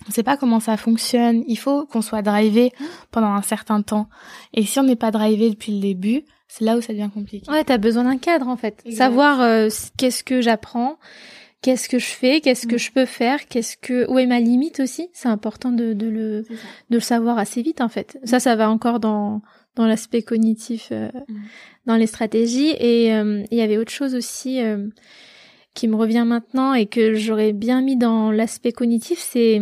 on 0.07 0.11
sait 0.11 0.23
pas 0.23 0.37
comment 0.37 0.59
ça 0.59 0.77
fonctionne. 0.77 1.43
Il 1.47 1.57
faut 1.57 1.85
qu'on 1.85 2.01
soit 2.01 2.21
drivé 2.21 2.71
pendant 3.11 3.33
un 3.33 3.41
certain 3.41 3.81
temps. 3.81 4.07
Et 4.53 4.63
si 4.65 4.79
on 4.79 4.83
n'est 4.83 4.95
pas 4.95 5.11
drivé 5.11 5.49
depuis 5.49 5.73
le 5.73 5.79
début, 5.81 6.23
c'est 6.47 6.65
là 6.65 6.77
où 6.77 6.81
ça 6.81 6.93
devient 6.93 7.09
compliqué. 7.13 7.49
Ouais, 7.49 7.63
t'as 7.63 7.77
besoin 7.77 8.03
d'un 8.03 8.17
cadre, 8.17 8.47
en 8.47 8.57
fait. 8.57 8.81
Exact. 8.85 8.97
Savoir 8.97 9.41
euh, 9.41 9.69
qu'est-ce 9.97 10.23
que 10.23 10.41
j'apprends, 10.41 10.97
qu'est-ce 11.61 11.89
que 11.89 11.97
je 11.99 12.05
fais, 12.05 12.41
qu'est-ce 12.41 12.67
que 12.67 12.75
Mm. 12.75 12.79
je 12.79 12.91
peux 12.91 13.05
faire, 13.05 13.47
qu'est-ce 13.47 13.77
que, 13.77 14.05
où 14.11 14.19
est 14.19 14.27
ma 14.27 14.39
limite 14.39 14.79
aussi. 14.79 15.09
C'est 15.13 15.29
important 15.29 15.71
de, 15.71 15.93
de 15.93 16.07
le, 16.07 16.41
de 16.41 16.95
le 16.95 16.99
savoir 16.99 17.37
assez 17.37 17.61
vite, 17.61 17.81
en 17.81 17.89
fait. 17.89 18.19
Ça, 18.23 18.39
ça 18.39 18.55
va 18.55 18.69
encore 18.69 18.99
dans, 18.99 19.41
dans 19.75 19.87
l'aspect 19.87 20.21
cognitif, 20.21 20.89
euh, 20.91 21.09
Mm. 21.27 21.35
dans 21.87 21.95
les 21.95 22.07
stratégies. 22.07 22.75
Et 22.79 23.13
euh, 23.13 23.43
il 23.49 23.57
y 23.57 23.61
avait 23.61 23.77
autre 23.77 23.91
chose 23.91 24.13
aussi 24.13 24.59
qui 25.73 25.87
me 25.87 25.95
revient 25.95 26.23
maintenant 26.27 26.75
et 26.75 26.85
que 26.85 27.15
j'aurais 27.15 27.51
bien 27.51 27.81
mis 27.81 27.97
dans 27.97 28.31
l'aspect 28.31 28.71
cognitif, 28.73 29.17
c'est 29.17 29.59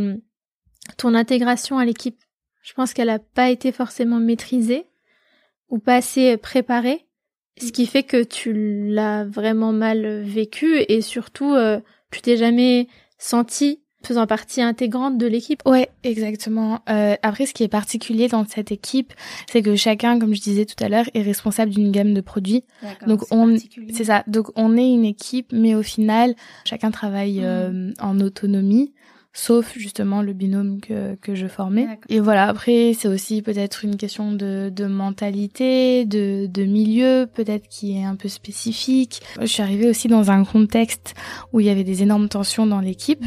ton 0.97 1.13
intégration 1.15 1.77
à 1.77 1.85
l'équipe. 1.85 2.17
Je 2.63 2.73
pense 2.73 2.93
qu'elle 2.93 3.09
a 3.09 3.19
pas 3.19 3.49
été 3.49 3.71
forcément 3.71 4.19
maîtrisée 4.19 4.85
ou 5.69 5.79
pas 5.79 5.95
assez 5.95 6.37
préparée, 6.37 7.05
ce 7.59 7.71
qui 7.71 7.85
fait 7.85 8.03
que 8.03 8.23
tu 8.23 8.87
l'as 8.87 9.25
vraiment 9.25 9.71
mal 9.71 10.21
vécu 10.21 10.83
et 10.87 11.01
surtout 11.01 11.53
euh, 11.53 11.79
tu 12.11 12.21
t'es 12.21 12.37
jamais 12.37 12.87
senti 13.17 13.81
faisant 14.03 14.25
partie 14.25 14.61
intégrante 14.61 15.17
de 15.17 15.27
l'équipe. 15.27 15.61
Ouais, 15.65 15.89
exactement. 16.03 16.81
Euh, 16.89 17.15
après, 17.21 17.45
ce 17.45 17.53
qui 17.53 17.63
est 17.63 17.67
particulier 17.67 18.27
dans 18.27 18.45
cette 18.45 18.71
équipe, 18.71 19.13
c'est 19.47 19.61
que 19.61 19.75
chacun, 19.75 20.17
comme 20.19 20.33
je 20.33 20.41
disais 20.41 20.65
tout 20.65 20.81
à 20.83 20.89
l'heure, 20.89 21.05
est 21.13 21.21
responsable 21.21 21.71
d'une 21.71 21.91
gamme 21.91 22.13
de 22.13 22.21
produits. 22.21 22.63
Donc 23.05 23.21
on, 23.31 23.55
c'est 23.93 24.05
ça. 24.05 24.23
Donc 24.27 24.47
on 24.55 24.75
est 24.75 24.91
une 24.91 25.05
équipe, 25.05 25.51
mais 25.53 25.75
au 25.75 25.83
final, 25.83 26.35
chacun 26.65 26.91
travaille 26.91 27.41
Mm. 27.41 27.43
euh, 27.43 27.93
en 27.99 28.19
autonomie, 28.19 28.93
sauf 29.33 29.73
justement 29.77 30.21
le 30.21 30.33
binôme 30.33 30.81
que 30.81 31.15
que 31.15 31.35
je 31.35 31.47
formais. 31.47 31.87
Et 32.09 32.19
voilà. 32.19 32.47
Après, 32.47 32.93
c'est 32.97 33.07
aussi 33.07 33.41
peut-être 33.41 33.85
une 33.85 33.97
question 33.97 34.31
de 34.31 34.69
de 34.69 34.85
mentalité, 34.85 36.05
de 36.05 36.47
de 36.47 36.63
milieu, 36.63 37.27
peut-être 37.33 37.67
qui 37.67 37.97
est 37.97 38.03
un 38.03 38.15
peu 38.15 38.29
spécifique. 38.29 39.21
Je 39.39 39.45
suis 39.45 39.63
arrivée 39.63 39.89
aussi 39.89 40.07
dans 40.07 40.31
un 40.31 40.43
contexte 40.43 41.13
où 41.53 41.59
il 41.59 41.65
y 41.65 41.69
avait 41.69 41.83
des 41.83 42.03
énormes 42.03 42.29
tensions 42.29 42.65
dans 42.65 42.79
l'équipe 42.79 43.23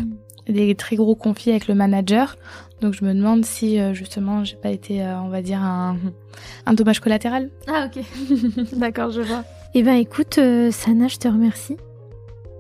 des 0.49 0.75
très 0.75 0.97
gros 0.97 1.15
conflits 1.15 1.51
avec 1.51 1.69
le 1.69 1.75
manager. 1.75 2.37
Donc 2.81 2.95
je 2.95 3.05
me 3.05 3.15
demande 3.15 3.45
si 3.45 3.79
euh, 3.79 3.95
justement 3.95 4.45
j'ai 4.45 4.57
pas 4.57 4.71
été, 4.71 5.03
euh, 5.03 5.19
on 5.21 5.29
va 5.29 5.43
dire, 5.43 5.63
un, 5.63 5.97
un 6.67 6.75
dommage 6.75 7.01
collatéral. 7.01 7.51
Ah 7.67 7.87
ok. 7.87 8.05
D'accord, 8.79 9.11
je 9.11 9.23
vois. 9.23 9.45
Eh 9.75 9.83
ben 9.83 9.95
écoute, 9.95 10.39
euh, 10.39 10.71
Sana, 10.71 11.09
je 11.09 11.17
te 11.17 11.29
remercie. 11.29 11.77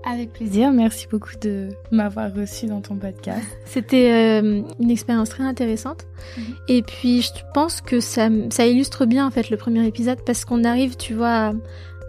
Avec 0.06 0.32
plaisir, 0.32 0.70
merci 0.70 1.06
beaucoup 1.10 1.36
de 1.40 1.70
m'avoir 1.90 2.32
reçu 2.34 2.66
dans 2.66 2.82
ton 2.82 2.96
podcast. 2.96 3.42
C'était 3.64 4.12
euh, 4.12 4.62
une 4.78 4.90
expérience 4.90 5.30
très 5.30 5.44
intéressante. 5.44 6.06
Mhm. 6.36 6.44
Et 6.68 6.82
puis 6.82 7.22
je 7.22 7.30
pense 7.54 7.80
que 7.80 8.00
ça, 8.00 8.28
ça 8.50 8.66
illustre 8.66 9.06
bien 9.06 9.26
en 9.26 9.30
fait 9.30 9.48
le 9.48 9.56
premier 9.56 9.86
épisode 9.86 10.18
parce 10.26 10.44
qu'on 10.44 10.64
arrive, 10.64 10.96
tu 10.96 11.14
vois, 11.14 11.28
à, 11.28 11.52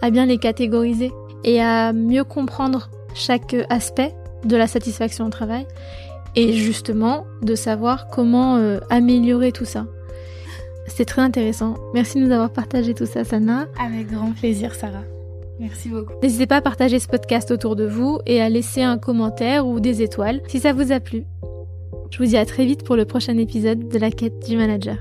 à 0.01 0.09
bien 0.09 0.25
les 0.25 0.37
catégoriser 0.37 1.11
et 1.45 1.61
à 1.61 1.93
mieux 1.93 2.25
comprendre 2.25 2.89
chaque 3.13 3.55
aspect 3.69 4.13
de 4.43 4.57
la 4.57 4.67
satisfaction 4.67 5.25
au 5.25 5.29
travail 5.29 5.65
et 6.35 6.53
justement 6.53 7.25
de 7.41 7.55
savoir 7.55 8.07
comment 8.09 8.57
euh, 8.57 8.79
améliorer 8.89 9.51
tout 9.51 9.65
ça. 9.65 9.85
C'était 10.87 11.05
très 11.05 11.21
intéressant. 11.21 11.75
Merci 11.93 12.19
de 12.19 12.25
nous 12.25 12.31
avoir 12.31 12.51
partagé 12.51 12.93
tout 12.93 13.05
ça, 13.05 13.23
Sana. 13.23 13.67
Avec 13.79 14.11
grand 14.11 14.31
plaisir, 14.33 14.75
Sarah. 14.75 15.03
Merci 15.59 15.89
beaucoup. 15.89 16.13
N'hésitez 16.21 16.47
pas 16.47 16.57
à 16.57 16.61
partager 16.61 16.99
ce 16.99 17.07
podcast 17.07 17.51
autour 17.51 17.75
de 17.75 17.85
vous 17.85 18.19
et 18.25 18.41
à 18.41 18.49
laisser 18.49 18.81
un 18.81 18.97
commentaire 18.97 19.67
ou 19.67 19.79
des 19.79 20.01
étoiles 20.01 20.41
si 20.47 20.59
ça 20.59 20.73
vous 20.73 20.91
a 20.91 20.99
plu. 20.99 21.23
Je 22.11 22.17
vous 22.17 22.25
dis 22.25 22.37
à 22.37 22.45
très 22.45 22.65
vite 22.65 22.83
pour 22.83 22.95
le 22.95 23.05
prochain 23.05 23.37
épisode 23.37 23.87
de 23.89 23.97
la 23.97 24.11
quête 24.11 24.47
du 24.47 24.57
manager. 24.57 24.97